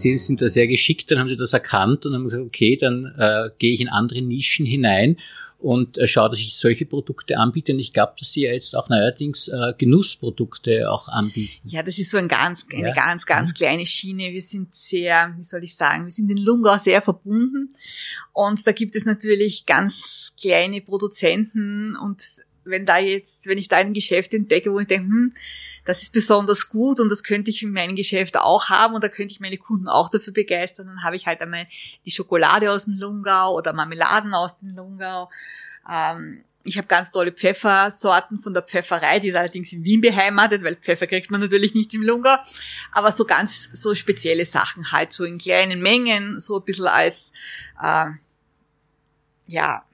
Sie 0.00 0.18
sind 0.18 0.40
da 0.40 0.48
sehr 0.48 0.66
geschickt, 0.66 1.10
dann 1.10 1.18
haben 1.18 1.28
Sie 1.28 1.36
das 1.36 1.52
erkannt 1.52 2.06
und 2.06 2.14
haben 2.14 2.24
gesagt, 2.24 2.44
okay, 2.44 2.76
dann 2.76 3.14
äh, 3.18 3.50
gehe 3.58 3.74
ich 3.74 3.80
in 3.80 3.88
andere 3.88 4.22
Nischen 4.22 4.66
hinein 4.66 5.16
und 5.58 5.98
äh, 5.98 6.06
schaue, 6.06 6.30
dass 6.30 6.38
ich 6.38 6.56
solche 6.56 6.86
Produkte 6.86 7.36
anbiete. 7.36 7.72
Und 7.72 7.80
ich 7.80 7.92
glaube, 7.92 8.14
dass 8.18 8.32
Sie 8.32 8.42
ja 8.42 8.52
jetzt 8.52 8.76
auch 8.76 8.88
neuerdings 8.88 9.48
äh, 9.48 9.74
Genussprodukte 9.76 10.90
auch 10.90 11.08
anbieten. 11.08 11.68
Ja, 11.68 11.82
das 11.82 11.98
ist 11.98 12.10
so 12.10 12.18
ein 12.18 12.28
ganz, 12.28 12.66
eine 12.72 12.88
ja. 12.88 12.94
ganz, 12.94 13.26
ganz 13.26 13.50
mhm. 13.50 13.54
kleine 13.54 13.86
Schiene. 13.86 14.32
Wir 14.32 14.42
sind 14.42 14.72
sehr, 14.72 15.34
wie 15.36 15.42
soll 15.42 15.64
ich 15.64 15.74
sagen, 15.74 16.04
wir 16.04 16.10
sind 16.10 16.30
in 16.30 16.36
Lungau 16.36 16.78
sehr 16.78 17.02
verbunden. 17.02 17.74
Und 18.32 18.64
da 18.66 18.72
gibt 18.72 18.94
es 18.94 19.04
natürlich 19.04 19.66
ganz 19.66 20.32
kleine 20.40 20.80
Produzenten 20.80 21.96
und 21.96 22.22
wenn 22.68 22.86
da 22.86 22.98
jetzt, 22.98 23.46
wenn 23.46 23.58
ich 23.58 23.68
da 23.68 23.76
ein 23.76 23.94
Geschäft 23.94 24.34
entdecke, 24.34 24.72
wo 24.72 24.80
ich 24.80 24.86
denke, 24.86 25.08
hm, 25.08 25.34
das 25.84 26.02
ist 26.02 26.12
besonders 26.12 26.68
gut 26.68 27.00
und 27.00 27.08
das 27.08 27.22
könnte 27.22 27.50
ich 27.50 27.62
in 27.62 27.72
meinem 27.72 27.96
Geschäft 27.96 28.36
auch 28.36 28.68
haben 28.68 28.94
und 28.94 29.02
da 29.02 29.08
könnte 29.08 29.32
ich 29.32 29.40
meine 29.40 29.56
Kunden 29.56 29.88
auch 29.88 30.10
dafür 30.10 30.32
begeistern, 30.32 30.86
dann 30.86 31.02
habe 31.02 31.16
ich 31.16 31.26
halt 31.26 31.40
einmal 31.40 31.66
die 32.04 32.10
Schokolade 32.10 32.70
aus 32.70 32.84
dem 32.84 32.98
Lungau 32.98 33.54
oder 33.54 33.72
Marmeladen 33.72 34.34
aus 34.34 34.58
dem 34.58 34.76
Lungau. 34.76 35.30
Ähm, 35.90 36.44
ich 36.64 36.76
habe 36.76 36.86
ganz 36.86 37.10
tolle 37.10 37.32
Pfeffersorten 37.32 38.38
von 38.38 38.52
der 38.52 38.62
Pfefferei, 38.62 39.18
die 39.20 39.28
ist 39.28 39.36
allerdings 39.36 39.72
in 39.72 39.84
Wien 39.84 40.00
beheimatet, 40.00 40.62
weil 40.62 40.76
Pfeffer 40.76 41.06
kriegt 41.06 41.30
man 41.30 41.40
natürlich 41.40 41.74
nicht 41.74 41.94
im 41.94 42.02
Lungau. 42.02 42.36
Aber 42.92 43.10
so 43.10 43.24
ganz 43.24 43.70
so 43.72 43.94
spezielle 43.94 44.44
Sachen 44.44 44.92
halt, 44.92 45.12
so 45.12 45.24
in 45.24 45.38
kleinen 45.38 45.80
Mengen, 45.80 46.38
so 46.38 46.58
ein 46.58 46.64
bisschen 46.64 46.86
als, 46.86 47.32
äh, 47.82 48.06
ja, 49.46 49.84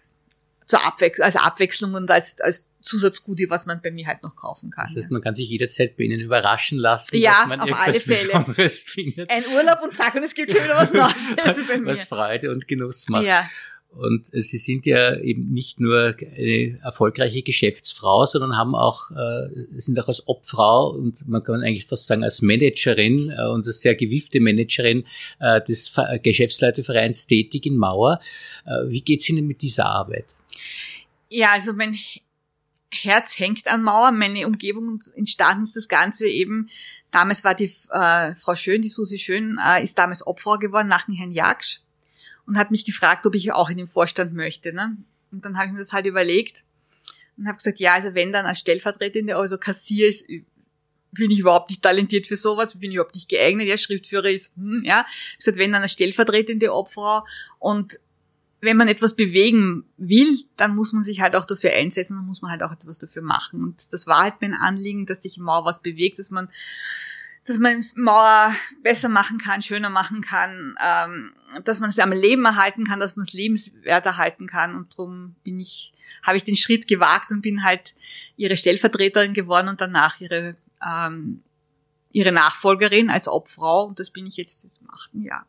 zur 0.66 0.84
Abwechslung, 0.86 1.24
als 1.24 1.36
Abwechslung 1.36 1.94
und 1.94 2.10
als, 2.10 2.40
als 2.40 2.66
Zusatzgute, 2.84 3.48
was 3.48 3.66
man 3.66 3.80
bei 3.82 3.90
mir 3.90 4.06
halt 4.06 4.22
noch 4.22 4.36
kaufen 4.36 4.70
kann. 4.70 4.84
Das 4.86 4.96
heißt, 4.96 5.10
man 5.10 5.22
kann 5.22 5.34
sich 5.34 5.48
jederzeit 5.48 5.96
bei 5.96 6.04
Ihnen 6.04 6.20
überraschen 6.20 6.78
lassen, 6.78 7.16
ja, 7.16 7.32
dass 7.32 7.46
man 7.48 7.60
auf 7.60 7.80
alle 7.80 7.94
Fälle. 7.94 8.28
Besonderes 8.32 8.80
findet. 8.86 9.30
Ein 9.30 9.44
Urlaub 9.54 9.82
und 9.82 9.96
zack, 9.96 10.14
und 10.14 10.22
es 10.22 10.34
gibt 10.34 10.52
schon 10.52 10.64
wieder 10.64 10.76
was 10.76 10.92
Neues 10.92 11.66
bei 11.68 11.78
mir. 11.78 11.92
Was 11.92 12.04
Freude 12.04 12.50
und 12.50 12.68
Genuss 12.68 13.08
macht. 13.08 13.24
Ja. 13.24 13.48
Und 13.96 14.26
Sie 14.26 14.58
sind 14.58 14.86
ja 14.86 15.16
eben 15.20 15.52
nicht 15.52 15.78
nur 15.78 16.16
eine 16.18 16.80
erfolgreiche 16.82 17.42
Geschäftsfrau, 17.42 18.26
sondern 18.26 18.56
haben 18.56 18.74
auch, 18.74 19.10
äh, 19.12 19.48
sind 19.76 19.98
auch 20.00 20.08
als 20.08 20.26
Obfrau 20.26 20.90
und 20.90 21.28
man 21.28 21.44
kann 21.44 21.62
eigentlich 21.62 21.86
fast 21.86 22.08
sagen 22.08 22.24
als 22.24 22.42
Managerin 22.42 23.32
äh, 23.38 23.48
und 23.50 23.64
als 23.66 23.80
sehr 23.80 23.94
gewiefte 23.94 24.40
Managerin 24.40 25.04
äh, 25.38 25.62
des 25.62 25.92
Geschäftsleitervereins 26.24 27.28
tätig 27.28 27.66
in 27.66 27.76
Mauer. 27.76 28.18
Äh, 28.66 28.88
wie 28.88 29.00
geht's 29.00 29.28
Ihnen 29.28 29.46
mit 29.46 29.62
dieser 29.62 29.86
Arbeit? 29.86 30.34
Ja, 31.28 31.52
also 31.52 31.72
mein 31.72 31.98
Herz 32.92 33.38
hängt 33.38 33.68
an 33.68 33.82
Mauer. 33.82 34.12
Meine 34.12 34.46
Umgebung 34.46 35.00
entstanden 35.14 35.64
ist 35.64 35.76
das 35.76 35.88
Ganze 35.88 36.28
eben. 36.28 36.70
Damals 37.10 37.44
war 37.44 37.54
die 37.54 37.72
äh, 37.90 38.34
Frau 38.34 38.54
Schön, 38.54 38.82
die 38.82 38.88
Susi 38.88 39.18
Schön, 39.18 39.58
äh, 39.64 39.82
ist 39.82 39.98
damals 39.98 40.26
Obfrau 40.26 40.58
geworden 40.58 40.88
nach 40.88 41.06
dem 41.06 41.14
Herrn 41.14 41.30
Jaksch 41.30 41.80
und 42.46 42.58
hat 42.58 42.70
mich 42.70 42.84
gefragt, 42.84 43.26
ob 43.26 43.34
ich 43.34 43.52
auch 43.52 43.70
in 43.70 43.78
den 43.78 43.88
Vorstand 43.88 44.34
möchte. 44.34 44.72
Ne? 44.72 44.96
Und 45.30 45.44
dann 45.44 45.56
habe 45.56 45.66
ich 45.66 45.72
mir 45.72 45.78
das 45.78 45.92
halt 45.92 46.06
überlegt 46.06 46.64
und 47.36 47.46
habe 47.46 47.56
gesagt, 47.56 47.80
ja, 47.80 47.94
also 47.94 48.14
wenn 48.14 48.32
dann 48.32 48.46
als 48.46 48.58
Stellvertretende, 48.58 49.36
also 49.36 49.58
Kassier 49.58 50.08
ist, 50.08 50.26
bin 51.12 51.30
ich 51.30 51.38
überhaupt 51.38 51.70
nicht 51.70 51.82
talentiert 51.82 52.26
für 52.26 52.36
sowas, 52.36 52.78
bin 52.78 52.90
ich 52.90 52.96
überhaupt 52.96 53.14
nicht 53.14 53.28
geeignet. 53.28 53.68
Ja, 53.68 53.76
Schriftführer 53.76 54.30
ist, 54.30 54.56
hm, 54.56 54.82
ja. 54.84 55.06
Ich 55.32 55.38
gesagt, 55.38 55.56
wenn 55.56 55.72
dann 55.72 55.82
als 55.82 55.92
stellvertretende 55.92 56.74
Obfrau 56.74 57.24
und 57.58 58.00
wenn 58.64 58.76
man 58.76 58.88
etwas 58.88 59.14
bewegen 59.14 59.84
will, 59.96 60.38
dann 60.56 60.74
muss 60.74 60.92
man 60.92 61.04
sich 61.04 61.20
halt 61.20 61.36
auch 61.36 61.44
dafür 61.44 61.72
einsetzen, 61.72 62.16
dann 62.16 62.26
muss 62.26 62.42
man 62.42 62.50
halt 62.50 62.62
auch 62.62 62.72
etwas 62.72 62.98
dafür 62.98 63.22
machen. 63.22 63.62
Und 63.62 63.92
das 63.92 64.06
war 64.06 64.22
halt 64.22 64.34
mein 64.40 64.54
Anliegen, 64.54 65.06
dass 65.06 65.22
sich 65.22 65.38
Mauer 65.38 65.64
was 65.64 65.80
bewegt, 65.80 66.18
dass 66.18 66.30
man 66.30 66.48
dass 67.46 67.58
man 67.58 67.84
Mauer 67.94 68.54
besser 68.82 69.10
machen 69.10 69.36
kann, 69.36 69.60
schöner 69.60 69.90
machen 69.90 70.22
kann, 70.22 70.76
ähm, 70.82 71.34
dass 71.64 71.78
man 71.78 71.90
es 71.90 71.98
am 71.98 72.10
Leben 72.10 72.42
erhalten 72.46 72.84
kann, 72.84 73.00
dass 73.00 73.16
man 73.16 73.26
es 73.26 73.34
lebenswert 73.34 74.06
erhalten 74.06 74.46
kann. 74.46 74.74
Und 74.74 74.98
darum 74.98 75.36
bin 75.44 75.60
ich, 75.60 75.92
habe 76.22 76.38
ich 76.38 76.44
den 76.44 76.56
Schritt 76.56 76.88
gewagt 76.88 77.30
und 77.32 77.42
bin 77.42 77.62
halt 77.62 77.94
ihre 78.38 78.56
Stellvertreterin 78.56 79.34
geworden 79.34 79.68
und 79.68 79.82
danach 79.82 80.20
ihre 80.20 80.56
ähm, 80.82 81.42
ihre 82.12 82.32
Nachfolgerin 82.32 83.10
als 83.10 83.28
Obfrau. 83.28 83.84
Und 83.84 84.00
das 84.00 84.10
bin 84.10 84.26
ich 84.26 84.36
jetzt 84.36 84.80
im 84.80 84.90
achten 84.90 85.22
Jahr. 85.22 85.44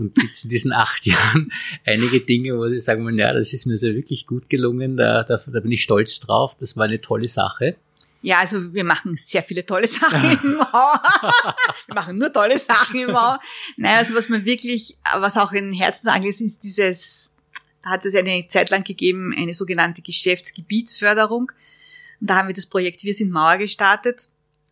Und 0.00 0.14
gibt 0.14 0.32
es 0.32 0.44
in 0.44 0.50
diesen 0.50 0.72
acht 0.72 1.06
Jahren 1.06 1.52
einige 1.84 2.20
Dinge, 2.20 2.56
wo 2.56 2.68
Sie 2.68 2.80
sagen, 2.80 3.18
ja, 3.18 3.32
das 3.32 3.52
ist 3.52 3.66
mir 3.66 3.76
so 3.76 3.86
wirklich 3.88 4.26
gut 4.26 4.48
gelungen, 4.48 4.96
da, 4.96 5.22
da, 5.24 5.36
da 5.36 5.60
bin 5.60 5.72
ich 5.72 5.82
stolz 5.82 6.18
drauf, 6.20 6.56
das 6.56 6.76
war 6.76 6.86
eine 6.86 7.00
tolle 7.00 7.28
Sache. 7.28 7.76
Ja, 8.22 8.38
also 8.40 8.74
wir 8.74 8.84
machen 8.84 9.16
sehr 9.16 9.42
viele 9.42 9.64
tolle 9.64 9.86
Sachen 9.86 10.38
im 10.42 10.56
Mauer. 10.56 11.02
wir 11.86 11.94
machen 11.94 12.18
nur 12.18 12.32
tolle 12.32 12.58
Sachen 12.58 13.00
im 13.00 13.12
Mauer. 13.12 13.40
Nein, 13.76 13.98
also 13.98 14.14
was 14.14 14.28
man 14.28 14.44
wirklich, 14.44 14.96
was 15.14 15.36
auch 15.36 15.52
in 15.52 15.72
Herzensangst 15.72 16.28
ist, 16.28 16.40
ist 16.40 16.64
dieses, 16.64 17.32
da 17.82 17.90
hat 17.90 18.04
es 18.04 18.14
eine 18.14 18.46
Zeit 18.46 18.68
lang 18.70 18.84
gegeben, 18.84 19.34
eine 19.36 19.54
sogenannte 19.54 20.02
Geschäftsgebietsförderung. 20.02 21.52
Und 22.20 22.30
da 22.30 22.36
haben 22.36 22.48
wir 22.48 22.54
das 22.54 22.66
Projekt 22.66 23.04
Wir 23.04 23.14
sind 23.14 23.30
Mauer 23.30 23.56
gestartet 23.56 24.28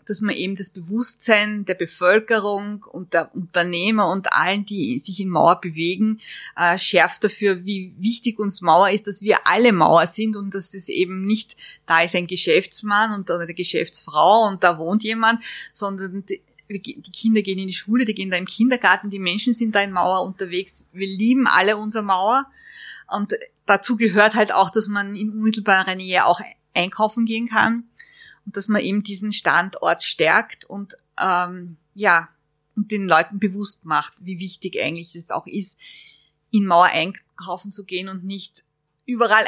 dass 0.08 0.20
man 0.20 0.34
eben 0.34 0.56
das 0.56 0.70
Bewusstsein 0.70 1.64
der 1.64 1.74
Bevölkerung 1.74 2.84
und 2.84 3.14
der 3.14 3.34
Unternehmer 3.34 4.08
und 4.10 4.32
allen, 4.32 4.64
die 4.64 4.98
sich 4.98 5.20
in 5.20 5.28
Mauer 5.28 5.60
bewegen, 5.60 6.20
äh, 6.56 6.78
schärft 6.78 7.24
dafür, 7.24 7.64
wie 7.64 7.94
wichtig 7.98 8.38
uns 8.38 8.60
Mauer 8.60 8.90
ist, 8.90 9.06
dass 9.06 9.22
wir 9.22 9.46
alle 9.46 9.72
Mauer 9.72 10.06
sind 10.06 10.36
und 10.36 10.54
dass 10.54 10.74
es 10.74 10.88
eben 10.88 11.24
nicht, 11.24 11.56
da 11.86 12.02
ist 12.02 12.14
ein 12.14 12.26
Geschäftsmann 12.26 13.12
und 13.12 13.30
eine 13.30 13.54
Geschäftsfrau 13.54 14.48
und 14.48 14.64
da 14.64 14.78
wohnt 14.78 15.04
jemand, 15.04 15.42
sondern 15.72 16.24
die, 16.26 16.40
die 16.68 17.12
Kinder 17.12 17.42
gehen 17.42 17.58
in 17.58 17.66
die 17.66 17.74
Schule, 17.74 18.04
die 18.04 18.14
gehen 18.14 18.30
da 18.30 18.36
im 18.36 18.46
Kindergarten, 18.46 19.10
die 19.10 19.18
Menschen 19.18 19.52
sind 19.52 19.74
da 19.74 19.80
in 19.80 19.92
Mauer 19.92 20.24
unterwegs. 20.24 20.86
Wir 20.92 21.06
lieben 21.06 21.46
alle 21.46 21.76
unsere 21.76 22.04
Mauer. 22.04 22.46
Und 23.10 23.34
dazu 23.64 23.96
gehört 23.96 24.34
halt 24.34 24.52
auch, 24.52 24.70
dass 24.70 24.86
man 24.86 25.16
in 25.16 25.30
unmittelbarer 25.30 25.94
Nähe 25.94 26.26
auch 26.26 26.40
einkaufen 26.74 27.24
gehen 27.24 27.48
kann 27.48 27.84
und 28.48 28.56
dass 28.56 28.68
man 28.68 28.80
eben 28.80 29.02
diesen 29.02 29.30
Standort 29.30 30.02
stärkt 30.02 30.64
und 30.64 30.94
ähm, 31.20 31.76
ja 31.92 32.30
und 32.76 32.90
den 32.90 33.06
Leuten 33.06 33.38
bewusst 33.38 33.84
macht, 33.84 34.14
wie 34.20 34.38
wichtig 34.38 34.80
eigentlich 34.80 35.14
es 35.14 35.30
auch 35.30 35.46
ist, 35.46 35.78
in 36.50 36.64
Mauer 36.64 36.86
einkaufen 36.86 37.70
zu 37.70 37.84
gehen 37.84 38.08
und 38.08 38.24
nicht 38.24 38.64
überall 39.04 39.44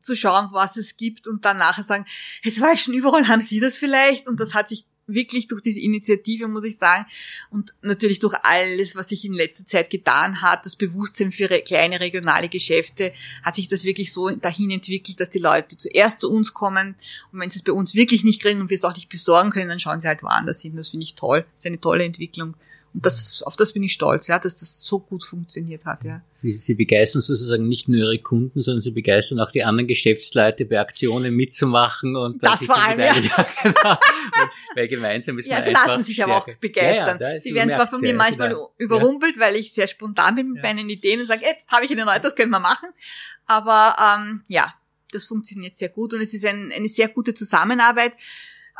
zu 0.00 0.16
schauen, 0.16 0.48
was 0.50 0.76
es 0.76 0.96
gibt 0.96 1.28
und 1.28 1.44
dann 1.44 1.58
nachher 1.58 1.84
sagen, 1.84 2.06
jetzt 2.42 2.60
war 2.60 2.72
ich 2.72 2.82
schon 2.82 2.94
überall, 2.94 3.28
haben 3.28 3.40
Sie 3.40 3.60
das 3.60 3.76
vielleicht? 3.76 4.26
Und 4.26 4.40
das 4.40 4.52
hat 4.52 4.68
sich 4.68 4.84
wirklich 5.08 5.48
durch 5.48 5.62
diese 5.62 5.80
Initiative, 5.80 6.46
muss 6.46 6.64
ich 6.64 6.76
sagen, 6.76 7.06
und 7.50 7.74
natürlich 7.82 8.20
durch 8.20 8.34
alles, 8.42 8.94
was 8.94 9.08
sich 9.08 9.24
in 9.24 9.32
letzter 9.32 9.66
Zeit 9.66 9.90
getan 9.90 10.42
hat, 10.42 10.64
das 10.66 10.76
Bewusstsein 10.76 11.32
für 11.32 11.48
kleine 11.60 12.00
regionale 12.00 12.48
Geschäfte, 12.48 13.12
hat 13.42 13.56
sich 13.56 13.68
das 13.68 13.84
wirklich 13.84 14.12
so 14.12 14.30
dahin 14.30 14.70
entwickelt, 14.70 15.20
dass 15.20 15.30
die 15.30 15.38
Leute 15.38 15.76
zuerst 15.76 16.20
zu 16.20 16.30
uns 16.30 16.54
kommen 16.54 16.94
und 17.32 17.40
wenn 17.40 17.50
sie 17.50 17.58
es 17.58 17.64
bei 17.64 17.72
uns 17.72 17.94
wirklich 17.94 18.22
nicht 18.22 18.40
kriegen 18.40 18.60
und 18.60 18.70
wir 18.70 18.76
es 18.76 18.84
auch 18.84 18.94
nicht 18.94 19.08
besorgen 19.08 19.50
können, 19.50 19.68
dann 19.68 19.80
schauen 19.80 20.00
sie 20.00 20.08
halt 20.08 20.22
woanders 20.22 20.62
hin. 20.62 20.76
Das 20.76 20.90
finde 20.90 21.04
ich 21.04 21.14
toll. 21.14 21.44
Das 21.52 21.62
ist 21.62 21.66
eine 21.66 21.80
tolle 21.80 22.04
Entwicklung. 22.04 22.54
Und 22.98 23.06
das, 23.06 23.44
auf 23.44 23.54
das 23.54 23.74
bin 23.74 23.84
ich 23.84 23.92
stolz, 23.92 24.26
ja, 24.26 24.40
dass 24.40 24.56
das 24.56 24.84
so 24.84 24.98
gut 24.98 25.22
funktioniert 25.22 25.84
hat, 25.84 26.02
ja. 26.02 26.20
Sie, 26.32 26.58
Sie 26.58 26.74
begeistern 26.74 27.22
sozusagen 27.22 27.68
nicht 27.68 27.88
nur 27.88 27.98
Ihre 27.98 28.18
Kunden, 28.18 28.60
sondern 28.60 28.80
Sie 28.80 28.90
begeistern 28.90 29.38
auch 29.38 29.52
die 29.52 29.62
anderen 29.62 29.86
Geschäftsleute 29.86 30.64
bei 30.64 30.80
Aktionen 30.80 31.32
mitzumachen 31.32 32.16
und 32.16 32.44
das 32.44 32.64
vor 32.64 32.76
allem, 32.76 32.98
ja. 32.98 33.14
genau. 33.62 33.98
weil 34.74 34.88
gemeinsam 34.88 35.38
ist 35.38 35.46
ja, 35.46 35.54
man 35.54 35.64
sie 35.64 35.70
lassen 35.70 36.02
sich 36.02 36.24
aber 36.24 36.38
auch 36.38 36.48
begeistern. 36.60 37.18
Ja, 37.20 37.34
ja, 37.34 37.40
sie 37.40 37.54
werden 37.54 37.70
zwar 37.70 37.86
von 37.86 38.00
mir 38.00 38.14
manchmal 38.14 38.48
genau. 38.48 38.74
überrumpelt, 38.78 39.38
weil 39.38 39.54
ich 39.54 39.72
sehr 39.72 39.86
spontan 39.86 40.34
bin 40.34 40.54
mit 40.54 40.62
meinen 40.64 40.90
Ideen 40.90 41.20
und 41.20 41.26
sage, 41.26 41.42
jetzt 41.44 41.70
habe 41.70 41.84
ich 41.84 41.92
eine 41.92 42.04
neue, 42.04 42.18
das 42.18 42.34
können 42.34 42.50
wir 42.50 42.58
machen. 42.58 42.88
Aber 43.46 43.94
ähm, 44.02 44.42
ja, 44.48 44.74
das 45.12 45.24
funktioniert 45.24 45.76
sehr 45.76 45.88
gut 45.88 46.14
und 46.14 46.20
es 46.20 46.34
ist 46.34 46.44
ein, 46.44 46.72
eine 46.74 46.88
sehr 46.88 47.06
gute 47.06 47.32
Zusammenarbeit. 47.32 48.14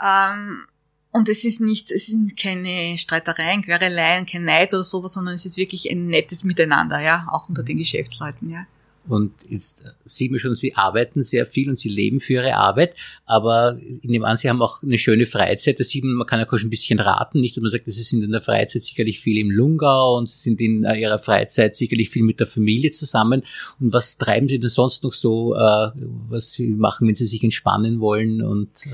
Ähm, 0.04 0.66
und 1.10 1.28
es 1.28 1.44
ist 1.44 1.60
nicht, 1.60 1.90
es 1.90 2.06
sind 2.06 2.36
keine 2.36 2.96
Streitereien, 2.98 3.62
Quereleien, 3.62 4.26
kein 4.26 4.44
Neid 4.44 4.74
oder 4.74 4.82
sowas, 4.82 5.14
sondern 5.14 5.34
es 5.34 5.46
ist 5.46 5.56
wirklich 5.56 5.90
ein 5.90 6.06
nettes 6.06 6.44
Miteinander, 6.44 7.00
ja, 7.00 7.26
auch 7.30 7.48
unter 7.48 7.62
den 7.62 7.78
Geschäftsleuten, 7.78 8.50
ja. 8.50 8.66
Und 9.08 9.32
jetzt 9.48 9.84
äh, 9.84 9.88
sieht 10.04 10.30
man 10.30 10.38
schon, 10.38 10.54
Sie 10.54 10.74
arbeiten 10.74 11.22
sehr 11.22 11.46
viel 11.46 11.70
und 11.70 11.78
Sie 11.78 11.88
leben 11.88 12.20
für 12.20 12.34
Ihre 12.34 12.56
Arbeit, 12.56 12.94
aber 13.24 13.78
ich 13.80 14.08
nehme 14.08 14.26
an, 14.26 14.36
Sie 14.36 14.50
haben 14.50 14.60
auch 14.60 14.82
eine 14.82 14.98
schöne 14.98 15.24
Freizeit. 15.24 15.80
Da 15.80 15.84
sieht 15.84 16.04
man, 16.04 16.14
man 16.14 16.26
kann 16.26 16.40
ja 16.40 16.46
auch 16.46 16.58
schon 16.58 16.66
ein 16.66 16.70
bisschen 16.70 16.98
raten, 17.00 17.40
nicht, 17.40 17.56
dass 17.56 17.62
man 17.62 17.70
sagt, 17.70 17.84
Sie 17.86 18.02
sind 18.02 18.22
in 18.22 18.32
der 18.32 18.42
Freizeit 18.42 18.82
sicherlich 18.82 19.20
viel 19.20 19.38
im 19.38 19.50
Lungau 19.50 20.18
und 20.18 20.28
Sie 20.28 20.38
sind 20.38 20.60
in 20.60 20.84
äh, 20.84 21.00
Ihrer 21.00 21.18
Freizeit 21.18 21.74
sicherlich 21.74 22.10
viel 22.10 22.22
mit 22.22 22.38
der 22.38 22.46
Familie 22.46 22.90
zusammen. 22.90 23.44
Und 23.80 23.94
was 23.94 24.18
treiben 24.18 24.48
Sie 24.48 24.58
denn 24.58 24.68
sonst 24.68 25.04
noch 25.04 25.14
so, 25.14 25.54
äh, 25.54 25.90
was 26.28 26.52
Sie 26.52 26.68
machen, 26.68 27.08
wenn 27.08 27.14
Sie 27.14 27.26
sich 27.26 27.42
entspannen 27.42 28.00
wollen 28.00 28.42
und 28.42 28.86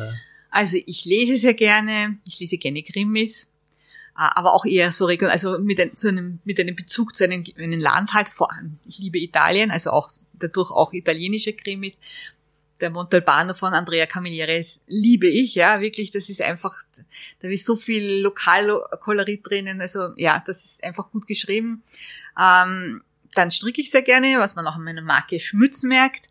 also 0.54 0.78
ich 0.86 1.04
lese 1.04 1.36
sehr 1.36 1.54
gerne, 1.54 2.18
ich 2.24 2.38
lese 2.38 2.58
gerne 2.58 2.84
Krimis, 2.84 3.48
äh, 4.16 4.30
aber 4.36 4.54
auch 4.54 4.64
eher 4.64 4.92
so 4.92 5.04
regional, 5.04 5.32
also 5.32 5.58
mit, 5.58 5.80
ein, 5.80 5.96
zu 5.96 6.08
einem, 6.08 6.38
mit 6.44 6.60
einem 6.60 6.76
Bezug 6.76 7.16
zu 7.16 7.24
einem, 7.24 7.44
einem 7.58 7.80
Land 7.80 8.12
halt, 8.12 8.28
vor 8.28 8.52
allem, 8.52 8.78
ich 8.86 9.00
liebe 9.00 9.18
Italien, 9.18 9.72
also 9.72 9.90
auch 9.90 10.10
dadurch 10.34 10.70
auch 10.70 10.92
italienische 10.92 11.54
Krimis. 11.54 11.98
der 12.80 12.90
Montalbano 12.90 13.52
von 13.52 13.74
Andrea 13.74 14.06
Camilleri 14.06 14.64
liebe 14.86 15.26
ich, 15.26 15.56
ja, 15.56 15.80
wirklich, 15.80 16.12
das 16.12 16.28
ist 16.28 16.40
einfach, 16.40 16.76
da 17.40 17.48
ist 17.48 17.66
so 17.66 17.74
viel 17.74 18.20
Lokalkolorit 18.20 19.40
drinnen, 19.44 19.80
also 19.80 20.10
ja, 20.16 20.40
das 20.46 20.64
ist 20.64 20.84
einfach 20.84 21.10
gut 21.10 21.26
geschrieben. 21.26 21.82
Ähm, 22.40 23.02
dann 23.34 23.50
stricke 23.50 23.80
ich 23.80 23.90
sehr 23.90 24.02
gerne, 24.02 24.38
was 24.38 24.54
man 24.54 24.68
auch 24.68 24.76
an 24.76 24.84
meiner 24.84 25.02
Marke 25.02 25.40
Schmütz 25.40 25.82
merkt. 25.82 26.28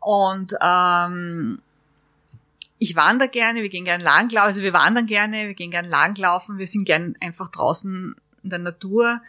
Und 0.00 0.54
ähm, 0.62 1.60
ich 2.78 2.96
wandere 2.96 3.28
gerne, 3.28 3.62
wir 3.62 3.68
gehen 3.68 3.84
gerne 3.84 4.04
Lagenlaufen, 4.04 4.48
also 4.48 4.62
wir 4.62 4.72
wandern 4.72 5.06
gerne, 5.06 5.46
wir 5.46 5.54
gehen 5.54 5.70
gerne 5.70 5.88
Lagenlaufen, 5.88 6.58
wir 6.58 6.66
sind 6.66 6.84
gern 6.84 7.16
einfach 7.20 7.48
draußen 7.48 8.14
in 8.42 8.50
der 8.50 8.58
Natur, 8.58 9.20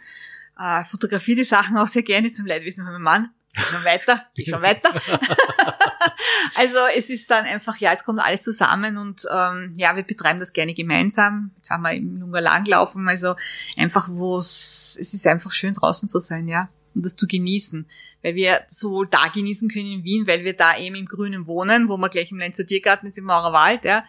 äh, 0.58 0.84
fotografiere 0.84 1.38
die 1.38 1.44
Sachen 1.44 1.76
auch 1.76 1.88
sehr 1.88 2.02
gerne 2.02 2.30
zum 2.30 2.46
Leidwissen 2.46 2.84
von 2.84 2.92
meinem 2.92 3.02
Mann. 3.02 3.30
Geh 3.52 3.62
schon 3.62 3.84
weiter, 3.84 4.26
geh 4.36 4.44
schon 4.44 4.62
weiter. 4.62 4.90
also 6.54 6.78
es 6.96 7.10
ist 7.10 7.30
dann 7.30 7.44
einfach, 7.44 7.76
ja, 7.78 7.92
es 7.92 8.04
kommt 8.04 8.20
alles 8.20 8.42
zusammen 8.42 8.96
und 8.96 9.26
ähm, 9.30 9.74
ja, 9.76 9.96
wir 9.96 10.04
betreiben 10.04 10.38
das 10.38 10.52
gerne 10.52 10.72
gemeinsam. 10.72 11.50
Jetzt 11.56 11.70
haben 11.70 11.82
wir 11.82 11.92
im 11.92 12.20
Lunga 12.20 12.38
Langlaufen, 12.38 13.08
also 13.08 13.34
einfach, 13.76 14.08
wo 14.08 14.36
es, 14.36 14.96
es 15.00 15.14
ist 15.14 15.26
einfach 15.26 15.50
schön 15.50 15.74
draußen 15.74 16.08
zu 16.08 16.20
sein, 16.20 16.46
ja 16.46 16.68
und 16.94 17.04
das 17.04 17.16
zu 17.16 17.26
genießen. 17.26 17.86
Weil 18.22 18.34
wir 18.34 18.60
sowohl 18.68 19.08
da 19.08 19.28
genießen 19.28 19.68
können 19.70 19.92
in 19.92 20.04
Wien, 20.04 20.26
weil 20.26 20.44
wir 20.44 20.54
da 20.54 20.78
eben 20.78 20.94
im 20.96 21.06
Grünen 21.06 21.46
wohnen, 21.46 21.88
wo 21.88 21.96
man 21.96 22.10
gleich 22.10 22.30
im 22.30 22.38
Lenzer 22.38 22.66
Tiergarten 22.66 23.06
ist, 23.06 23.18
im 23.18 23.24
Mauerwald, 23.24 23.84
ja. 23.84 24.04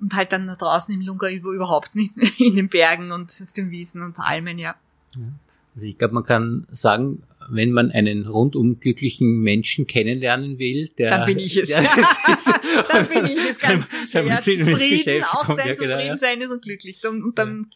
Und 0.00 0.14
halt 0.14 0.32
dann 0.32 0.46
draußen 0.46 0.94
im 0.94 1.00
Lunga 1.00 1.28
überhaupt 1.28 1.94
nicht 1.94 2.12
in 2.38 2.56
den 2.56 2.68
Bergen 2.68 3.12
und 3.12 3.40
auf 3.42 3.52
den 3.52 3.70
Wiesen 3.70 4.02
und 4.02 4.18
Almen, 4.18 4.58
ja. 4.58 4.74
Also 5.74 5.86
ich 5.86 5.98
glaube, 5.98 6.14
man 6.14 6.24
kann 6.24 6.66
sagen, 6.70 7.22
wenn 7.48 7.70
man 7.70 7.90
einen 7.90 8.26
rundum 8.26 8.80
glücklichen 8.80 9.40
Menschen 9.40 9.86
kennenlernen 9.86 10.58
will, 10.58 10.88
der, 10.98 11.10
dann 11.10 11.26
bin 11.26 11.38
ich 11.38 11.56
es. 11.56 11.68
Der, 11.68 11.82
dann 12.92 13.06
bin 13.06 13.26
ich 13.26 13.50
es 13.50 13.60
ganz 13.60 13.90
sicher. 13.90 14.24
Ja, 14.24 14.38
zufrieden, 14.38 15.24
auch 15.24 15.46
sehr 15.46 15.56
ja, 15.56 15.74
genau, 15.74 15.74
zufrieden 15.74 16.06
ja. 16.06 16.16
sein 16.16 16.40
ist 16.40 16.50
und 16.50 16.62
glücklich. 16.62 17.06
Und, 17.06 17.22
und 17.22 17.38
dann 17.38 17.66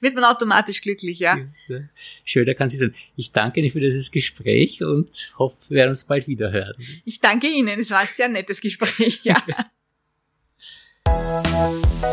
wird 0.00 0.14
man 0.14 0.24
automatisch 0.24 0.80
glücklich, 0.80 1.18
ja. 1.18 1.38
ja 1.68 1.80
schön, 2.24 2.46
da 2.46 2.54
kann 2.54 2.70
sie 2.70 2.76
sein. 2.76 2.94
Ich 3.16 3.32
danke 3.32 3.60
Ihnen 3.60 3.70
für 3.70 3.80
dieses 3.80 4.10
Gespräch 4.10 4.82
und 4.82 5.34
hoffe, 5.38 5.56
wir 5.68 5.78
werden 5.78 5.90
uns 5.90 6.04
bald 6.04 6.28
wieder 6.28 6.52
hören. 6.52 6.74
Ich 7.04 7.20
danke 7.20 7.48
Ihnen, 7.48 7.80
es 7.80 7.90
war 7.90 8.00
ein 8.00 8.06
sehr 8.06 8.28
nettes 8.28 8.60
Gespräch, 8.60 9.20
ja. 9.24 9.42